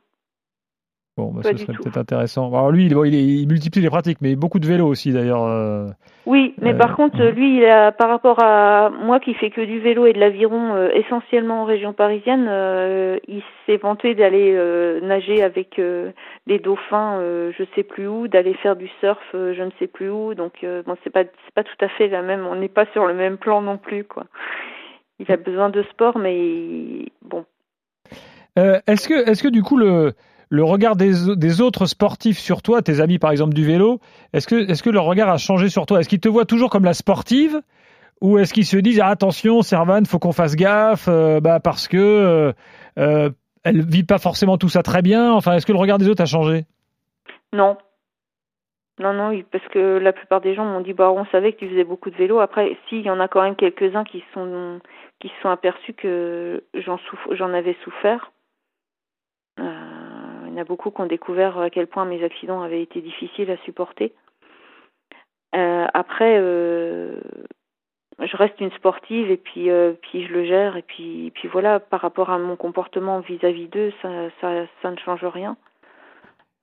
Bon, 1.19 1.31
bah, 1.31 1.43
ce 1.43 1.55
serait 1.59 1.75
peut-être 1.75 1.99
intéressant. 1.99 2.49
Alors 2.49 2.71
lui, 2.73 2.87
il, 2.87 2.95
bon, 2.95 3.05
il, 3.05 3.15
est- 3.15 3.23
il 3.23 3.47
multiplie 3.47 3.83
les 3.83 3.91
pratiques, 3.91 4.19
mais 4.23 4.35
beaucoup 4.35 4.59
de 4.59 4.67
vélo 4.67 4.87
aussi 4.87 5.13
d'ailleurs. 5.13 5.45
euh. 5.45 5.89
Oui, 6.25 6.55
mais 6.63 6.73
Euh, 6.73 6.79
par 6.79 6.97
contre, 6.97 7.19
ouais. 7.19 7.33
lui, 7.33 7.59
il 7.59 7.65
a, 7.67 7.93
par 7.93 8.09
rapport 8.09 8.43
à 8.43 8.89
moi 8.91 9.21
qui 9.21 9.35
fais 9.35 9.51
que 9.51 9.61
du 9.61 9.79
vélo 9.81 10.07
et 10.07 10.15
de 10.15 10.19
l'aviron 10.21 10.75
euh, 10.75 10.89
essentiellement 10.95 11.63
en 11.63 11.65
région 11.65 11.93
parisienne, 11.93 12.47
euh, 12.49 13.19
il 13.29 13.43
s'est 13.67 13.77
vanté 13.77 14.15
d'aller 14.15 14.53
euh, 14.55 15.01
nager 15.03 15.43
avec 15.43 15.79
euh, 15.79 16.13
les 16.47 16.59
dauphins, 16.61 17.19
euh, 17.19 17.53
je 17.59 17.65
sais 17.75 17.83
plus 17.83 18.07
où, 18.09 18.27
d'aller 18.29 18.55
faire 18.55 18.77
du 18.77 18.89
surf, 19.01 19.19
euh, 19.35 19.53
je 19.55 19.63
ne 19.65 19.71
sais 19.79 19.89
plus 19.89 20.09
où. 20.11 20.33
Donc 20.35 20.65
euh, 20.65 20.83
bon, 20.87 20.97
c'est 21.05 21.11
pas 21.11 21.25
c'est 21.25 21.55
pas 21.55 21.65
tout 21.65 21.85
à 21.85 21.89
fait 21.89 22.09
la 22.09 22.23
même. 22.23 22.47
On 22.47 22.55
n'est 22.57 22.69
pas 22.69 22.87
sur 22.93 23.05
le 23.05 23.13
même 23.15 23.37
plan 23.37 23.61
non 23.61 23.77
plus, 23.77 24.05
quoi. 24.05 24.25
Il 25.19 25.31
a 25.31 25.37
besoin 25.37 25.69
de 25.69 25.83
sport, 25.91 26.17
mais 26.19 27.05
bon, 27.21 27.45
Euh, 28.59 28.79
est-ce 28.87 29.09
que, 29.09 29.29
est-ce 29.31 29.43
que 29.43 29.49
du 29.49 29.63
coup 29.63 29.77
le, 29.77 30.13
le 30.53 30.65
regard 30.65 30.97
des, 30.97 31.31
au- 31.31 31.35
des 31.35 31.63
autres 31.63 31.87
sportifs 31.87 32.39
sur 32.39 32.61
toi, 32.61 32.83
tes 32.83 33.01
amis 33.01 33.19
par 33.19 33.31
exemple 33.31 33.55
du 33.55 33.65
vélo, 33.65 34.01
est-ce 34.35 34.47
que, 34.47 34.91
leur 34.91 35.05
regard 35.05 35.31
a 35.31 35.39
changé 35.39 35.71
sur 35.71 35.87
toi? 35.87 35.99
Est-ce 35.99 36.11
qu'ils 36.11 36.21
te 36.21 36.29
voient 36.29 36.45
toujours 36.45 36.69
comme 36.69 36.85
la 36.85 36.93
sportive? 36.93 37.63
Ou 38.21 38.39
est-ce 38.39 38.53
qu'ils 38.53 38.67
se 38.67 38.77
disent 38.77 39.01
ah, 39.01 39.09
attention 39.09 39.63
Servan, 39.63 40.05
faut 40.05 40.19
qu'on 40.19 40.33
fasse 40.33 40.55
gaffe 40.55 41.09
euh, 41.09 41.41
bah, 41.41 41.59
parce 41.59 41.89
que 41.89 41.97
euh, 41.97 42.53
euh, 42.99 43.31
elle 43.65 43.83
vit 43.83 44.05
pas 44.05 44.19
forcément 44.19 44.59
tout 44.59 44.69
ça 44.69 44.83
très 44.83 45.01
bien. 45.01 45.33
Enfin, 45.33 45.55
est-ce 45.55 45.65
que 45.65 45.73
le 45.73 45.79
regard 45.79 45.97
des 45.97 46.09
autres 46.09 46.23
a 46.23 46.27
changé? 46.27 46.67
Non. 47.55 47.79
Non, 48.99 49.15
non, 49.15 49.43
parce 49.51 49.67
que 49.69 49.99
la 49.99 50.13
plupart 50.13 50.43
des 50.43 50.55
gens 50.55 50.67
m'ont 50.67 50.83
dit, 50.83 50.93
bah, 50.93 51.11
on 51.11 51.25
savait 51.33 51.55
que 51.55 51.61
tu 51.61 51.69
faisais 51.71 51.83
beaucoup 51.85 52.11
de 52.11 52.17
vélo. 52.17 52.41
Après, 52.41 52.77
si, 52.89 52.99
il 52.99 53.07
y 53.07 53.11
en 53.11 53.21
a 53.21 53.27
quand 53.27 53.43
même 53.43 53.57
quelques-uns 53.57 54.05
qui 54.05 54.23
sont, 54.35 54.81
qui 55.19 55.29
se 55.29 55.35
sont 55.43 55.49
aperçus 55.49 55.95
que 55.95 56.63
j'en 56.75 56.99
j'en 57.31 57.55
avais 57.55 57.75
souffert. 57.85 58.31
Euh, 59.59 59.92
il 60.53 60.57
y 60.57 60.59
en 60.59 60.63
a 60.63 60.65
beaucoup 60.65 60.91
qui 60.91 61.01
ont 61.01 61.07
découvert 61.07 61.59
à 61.59 61.71
quel 61.71 61.87
point 61.87 62.05
mes 62.05 62.23
accidents 62.23 62.63
avaient 62.63 62.83
été 62.83 63.01
difficiles 63.01 63.51
à 63.51 63.57
supporter. 63.65 64.13
Euh, 65.55 65.87
après, 65.95 66.37
euh, 66.39 67.21
je 68.21 68.37
reste 68.37 68.61
une 68.61 68.71
sportive 68.73 69.31
et 69.31 69.39
puis, 69.39 69.71
euh, 69.71 69.95
puis 70.03 70.27
je 70.27 70.33
le 70.33 70.45
gère 70.45 70.77
et 70.77 70.83
puis, 70.83 71.33
puis 71.35 71.49
voilà. 71.49 71.81
Par 71.81 72.01
rapport 72.01 72.31
à 72.31 72.39
mon 72.39 72.57
comportement 72.57 73.21
vis-à-vis 73.21 73.69
d'eux, 73.69 73.93
ça, 74.03 74.09
ça, 74.41 74.67
ça 74.83 74.91
ne 74.91 74.99
change 74.99 75.25
rien. 75.25 75.57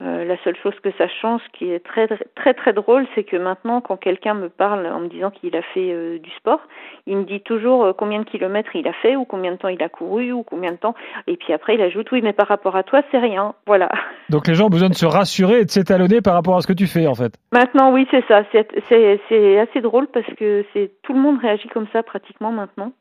Euh, 0.02 0.24
la 0.24 0.38
seule 0.44 0.56
chose 0.62 0.72
que 0.82 0.90
ça 0.96 1.08
change, 1.20 1.42
qui 1.52 1.70
est 1.70 1.80
très 1.80 2.08
très 2.34 2.54
très 2.54 2.72
drôle, 2.72 3.06
c'est 3.14 3.24
que 3.24 3.36
maintenant, 3.36 3.82
quand 3.82 3.98
quelqu'un 3.98 4.32
me 4.32 4.48
parle 4.48 4.86
en 4.86 5.00
me 5.00 5.08
disant 5.08 5.30
qu'il 5.30 5.54
a 5.54 5.60
fait 5.60 5.92
euh, 5.92 6.18
du 6.18 6.30
sport, 6.30 6.60
il 7.06 7.18
me 7.18 7.24
dit 7.24 7.42
toujours 7.42 7.84
euh, 7.84 7.92
combien 7.92 8.20
de 8.20 8.24
kilomètres 8.24 8.74
il 8.74 8.88
a 8.88 8.94
fait 8.94 9.14
ou 9.16 9.26
combien 9.26 9.52
de 9.52 9.56
temps 9.58 9.68
il 9.68 9.82
a 9.82 9.90
couru 9.90 10.32
ou 10.32 10.42
combien 10.42 10.72
de 10.72 10.78
temps. 10.78 10.94
Et 11.26 11.36
puis 11.36 11.52
après, 11.52 11.74
il 11.74 11.82
ajoute 11.82 12.10
oui, 12.12 12.22
mais 12.22 12.32
par 12.32 12.48
rapport 12.48 12.76
à 12.76 12.82
toi, 12.82 13.02
c'est 13.10 13.18
rien. 13.18 13.54
Voilà. 13.66 13.90
Donc 14.30 14.46
les 14.46 14.54
gens 14.54 14.66
ont 14.66 14.70
besoin 14.70 14.88
de 14.88 14.94
se 14.94 15.04
rassurer 15.04 15.60
et 15.60 15.64
de 15.66 15.70
s'étalonner 15.70 16.22
par 16.22 16.32
rapport 16.32 16.56
à 16.56 16.62
ce 16.62 16.66
que 16.66 16.72
tu 16.72 16.86
fais 16.86 17.06
en 17.06 17.14
fait. 17.14 17.34
Maintenant, 17.52 17.92
oui, 17.92 18.08
c'est 18.10 18.24
ça. 18.26 18.44
C'est 18.88 19.58
assez 19.58 19.80
drôle 19.82 20.06
parce 20.06 20.32
que 20.38 20.64
c'est 20.72 20.92
tout 21.02 21.12
le 21.12 21.20
monde 21.20 21.38
réagit 21.40 21.68
comme 21.68 21.88
ça 21.92 22.02
pratiquement 22.02 22.52
maintenant. 22.52 22.92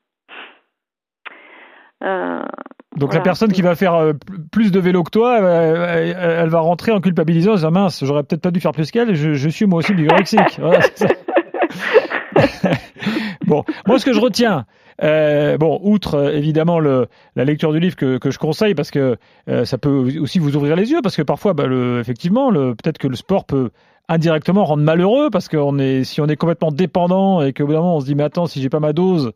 Donc 2.97 3.10
Voilà. 3.10 3.19
la 3.19 3.23
personne 3.23 3.52
qui 3.52 3.62
va 3.62 3.75
faire 3.75 3.93
euh, 3.93 4.13
pl- 4.13 4.39
plus 4.52 4.71
de 4.71 4.80
vélo 4.80 5.04
que 5.04 5.12
toi, 5.12 5.38
elle, 5.39 6.15
elle 6.19 6.49
va 6.49 6.60
rentrer 6.60 6.91
en 6.91 6.99
culpabilisant 7.02 7.52
en 7.52 7.56
disant 7.56 7.71
mince, 7.71 8.04
j'aurais 8.04 8.23
peut-être 8.23 8.41
pas 8.41 8.49
dû 8.52 8.60
faire 8.60 8.71
plus 8.71 8.89
qu'elle, 8.91 9.13
je, 9.15 9.34
je 9.36 9.49
suis 9.49 9.65
moi 9.67 9.80
aussi 9.80 9.93
bigorexique. 9.93 10.60
Voilà, 10.60 10.80
bon, 13.45 13.63
moi 13.88 13.99
ce 13.99 14.06
que 14.06 14.13
je 14.13 14.19
retiens, 14.19 14.65
euh, 15.04 15.58
bon, 15.58 15.80
outre 15.84 16.15
euh, 16.15 16.32
évidemment 16.36 16.80
le, 16.80 17.08
la 17.36 17.45
lecture 17.45 17.71
du 17.73 17.80
livre 17.80 17.95
que, 17.95 18.17
que 18.17 18.32
je 18.32 18.39
conseille 18.39 18.73
parce 18.75 18.91
que 18.91 19.17
euh, 19.49 19.65
ça 19.65 19.78
peut 19.78 19.89
aussi 20.19 20.39
vous 20.39 20.56
ouvrir 20.56 20.75
les 20.75 20.91
yeux 20.91 20.99
parce 21.04 21.15
que 21.15 21.21
parfois, 21.21 21.54
bah, 21.54 21.65
le, 21.67 21.99
effectivement, 21.99 22.49
le, 22.52 22.75
peut-être 22.75 22.97
que 22.97 23.08
le 23.08 23.15
sport 23.15 23.45
peut 23.45 23.69
indirectement 24.09 24.65
rendre 24.65 24.83
malheureux 24.83 25.29
parce 25.29 25.47
que 25.47 25.55
on 25.55 25.77
est, 25.77 26.03
si 26.03 26.19
on 26.19 26.25
est 26.25 26.35
complètement 26.35 26.71
dépendant 26.71 27.41
et 27.43 27.53
qu'au 27.53 27.67
bout 27.67 27.73
d'un 27.73 27.79
moment 27.79 27.97
on 27.97 27.99
se 28.01 28.05
dit 28.05 28.15
mais 28.15 28.23
attends 28.23 28.47
si 28.47 28.61
j'ai 28.61 28.69
pas 28.69 28.79
ma 28.79 28.91
dose, 28.91 29.31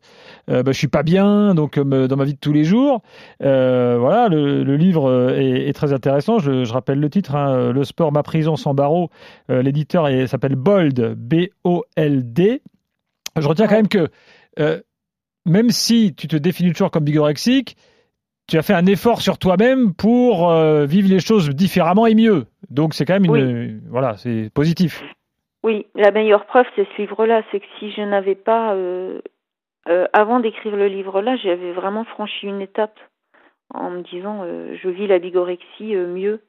euh, 0.50 0.62
bah, 0.62 0.72
je 0.72 0.78
suis 0.78 0.88
pas 0.88 1.04
bien 1.04 1.54
donc 1.54 1.78
euh, 1.78 2.08
dans 2.08 2.16
ma 2.16 2.24
vie 2.24 2.34
de 2.34 2.38
tous 2.38 2.52
les 2.52 2.64
jours. 2.64 3.00
Euh, 3.42 3.96
voilà, 3.98 4.28
le, 4.28 4.64
le 4.64 4.76
livre 4.76 5.08
euh, 5.08 5.38
est, 5.38 5.68
est 5.68 5.72
très 5.72 5.92
intéressant. 5.92 6.40
Je, 6.40 6.64
je 6.64 6.72
rappelle 6.72 6.98
le 6.98 7.08
titre, 7.08 7.36
hein, 7.36 7.72
Le 7.72 7.84
sport, 7.84 8.10
ma 8.12 8.22
prison 8.22 8.56
sans 8.56 8.74
barreaux. 8.74 9.10
Euh, 9.50 9.62
L'éditeur 9.62 10.08
s'appelle 10.28 10.56
Bold, 10.56 11.14
B-O-L-D. 11.16 12.62
Je 13.36 13.48
retiens 13.48 13.66
quand 13.66 13.76
même 13.76 13.88
que 13.88 14.10
même 15.46 15.70
si 15.70 16.14
tu 16.14 16.26
te 16.26 16.36
définis 16.36 16.72
toujours 16.72 16.90
comme 16.90 17.04
bigorexique, 17.04 17.76
tu 18.46 18.58
as 18.58 18.62
fait 18.62 18.74
un 18.74 18.86
effort 18.86 19.20
sur 19.20 19.38
toi-même 19.38 19.94
pour 19.94 20.50
euh, 20.50 20.84
vivre 20.84 21.08
les 21.08 21.20
choses 21.20 21.48
différemment 21.50 22.06
et 22.06 22.14
mieux. 22.14 22.46
Donc 22.70 22.94
c'est 22.94 23.04
quand 23.04 23.18
même 23.18 23.24
une, 23.24 23.80
voilà, 23.88 24.16
c'est 24.16 24.50
positif. 24.52 25.02
Oui, 25.62 25.86
la 25.94 26.10
meilleure 26.10 26.44
preuve, 26.44 26.66
c'est 26.76 26.86
ce 26.94 27.02
livre-là. 27.02 27.42
C'est 27.50 27.60
que 27.60 27.66
si 27.78 27.90
je 27.92 28.02
n'avais 28.02 28.34
pas 28.34 28.74
euh, 28.74 29.20
euh, 29.88 30.06
avant 30.12 30.40
d'écrire 30.40 30.76
le 30.76 30.88
livre-là, 30.88 31.36
j'avais 31.36 31.72
vraiment 31.72 32.04
franchi 32.04 32.46
une 32.46 32.60
étape 32.60 32.98
en 33.72 33.90
me 33.90 34.02
disant 34.02 34.44
je 34.44 34.88
vis 34.88 35.06
la 35.06 35.18
bigorexie 35.18 35.96
mieux. 35.96 36.42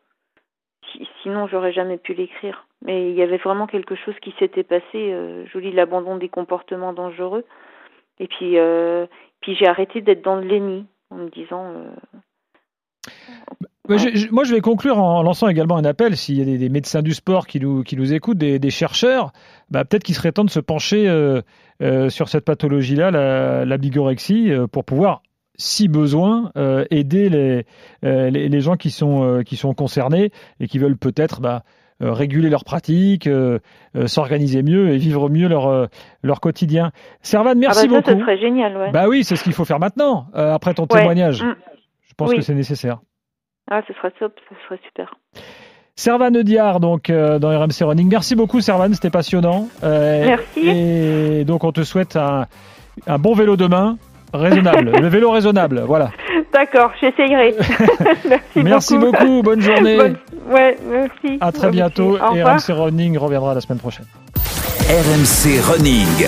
sinon, 1.23 1.47
j'aurais 1.47 1.71
jamais 1.71 1.97
pu 1.97 2.13
l'écrire. 2.13 2.67
Mais 2.83 3.09
il 3.09 3.15
y 3.15 3.23
avait 3.23 3.37
vraiment 3.37 3.67
quelque 3.67 3.95
chose 3.95 4.15
qui 4.21 4.35
s'était 4.37 4.63
passé. 4.63 4.83
je 4.93 5.57
lis 5.57 5.71
l'abandon 5.71 6.17
des 6.17 6.27
comportements 6.27 6.91
dangereux. 6.91 7.45
Et 8.19 8.27
puis, 8.27 8.57
puis 9.39 9.55
j'ai 9.55 9.65
arrêté 9.65 10.01
d'être 10.01 10.23
dans 10.23 10.35
le 10.35 10.45
léni 10.45 10.85
en 11.09 11.17
me 11.17 11.29
disant 11.29 11.73
moi, 13.87 14.43
je 14.43 14.53
vais 14.53 14.61
conclure 14.61 14.97
en 14.97 15.21
lançant 15.21 15.47
également 15.47 15.77
un 15.77 15.85
appel. 15.85 16.17
S'il 16.17 16.37
y 16.37 16.41
a 16.41 16.57
des, 16.57 16.69
médecins 16.69 17.01
du 17.01 17.13
sport 17.13 17.47
qui 17.47 17.59
nous, 17.59 17.83
qui 17.83 17.95
nous 17.95 18.13
écoutent, 18.13 18.37
des, 18.37 18.69
chercheurs, 18.69 19.31
bah, 19.69 19.85
peut-être 19.85 20.03
qu'il 20.03 20.15
serait 20.15 20.31
temps 20.31 20.43
de 20.43 20.49
se 20.49 20.59
pencher 20.59 21.07
euh, 21.07 21.41
euh, 21.81 22.09
sur 22.09 22.29
cette 22.29 22.45
pathologie-là, 22.45 23.11
la, 23.65 23.77
bigorexie, 23.77 24.51
euh, 24.51 24.67
pour 24.67 24.85
pouvoir, 24.85 25.21
si 25.57 25.87
besoin, 25.87 26.51
aider 26.89 27.29
les, 27.29 27.65
les, 28.01 28.61
gens 28.61 28.75
qui 28.75 28.91
sont, 28.91 29.41
qui 29.45 29.55
sont 29.55 29.73
concernés 29.73 30.31
et 30.59 30.67
qui 30.67 30.79
veulent 30.79 30.97
peut-être 30.97 31.39
bah, 31.39 31.63
réguler 31.99 32.49
leurs 32.49 32.65
pratiques, 32.65 33.29
s'organiser 34.05 34.63
mieux 34.63 34.89
et 34.89 34.97
vivre 34.97 35.29
mieux 35.29 35.47
leur, 35.47 35.89
leur 36.23 36.41
quotidien. 36.41 36.91
Servan, 37.21 37.55
merci 37.55 37.81
ah 37.83 37.87
bah 37.87 37.95
beaucoup. 37.95 38.09
Ça, 38.11 38.19
serait 38.19 38.37
génial, 38.37 38.75
ouais. 38.77 38.91
Bah 38.91 39.07
oui, 39.07 39.23
c'est 39.23 39.35
ce 39.35 39.43
qu'il 39.43 39.53
faut 39.53 39.65
faire 39.65 39.79
maintenant, 39.79 40.27
après 40.33 40.73
ton 40.73 40.87
témoignage. 40.87 41.43
Mm. 41.43 41.55
Je 42.07 42.13
pense 42.17 42.33
que 42.33 42.41
c'est 42.41 42.53
nécessaire. 42.53 42.99
Ah, 43.69 43.81
ce 43.87 43.93
serait 43.93 44.11
top, 44.19 44.33
ce 44.49 44.55
serait 44.65 44.79
super. 44.85 45.15
Servan 45.97 46.31
Diard, 46.31 46.79
donc 46.79 47.09
euh, 47.09 47.39
dans 47.39 47.49
RMC 47.57 47.83
Running. 47.83 48.09
Merci 48.09 48.35
beaucoup, 48.35 48.59
Servan, 48.59 48.93
c'était 48.93 49.09
passionnant. 49.09 49.69
Euh, 49.83 50.25
Merci. 50.25 50.67
Et 50.67 51.45
donc, 51.45 51.63
on 51.63 51.71
te 51.71 51.83
souhaite 51.83 52.17
un, 52.17 52.47
bon 53.17 53.33
vélo 53.33 53.55
demain, 53.55 53.97
raisonnable. 54.39 54.91
le 55.01 55.07
vélo 55.07 55.31
raisonnable, 55.31 55.83
voilà. 55.85 56.09
D'accord, 56.53 56.91
j'essayerai. 56.99 57.55
merci, 58.29 58.63
merci 58.63 58.97
beaucoup. 58.97 59.41
bonne 59.43 59.61
journée. 59.61 59.97
Ouais, 60.49 60.77
merci. 60.89 61.37
À 61.41 61.51
très 61.51 61.69
bientôt. 61.69 62.17
Et 62.33 62.43
RMC 62.43 62.69
Running 62.69 63.17
reviendra 63.17 63.53
la 63.53 63.61
semaine 63.61 63.79
prochaine. 63.79 64.05
RMC 64.89 65.59
Running. 65.61 66.27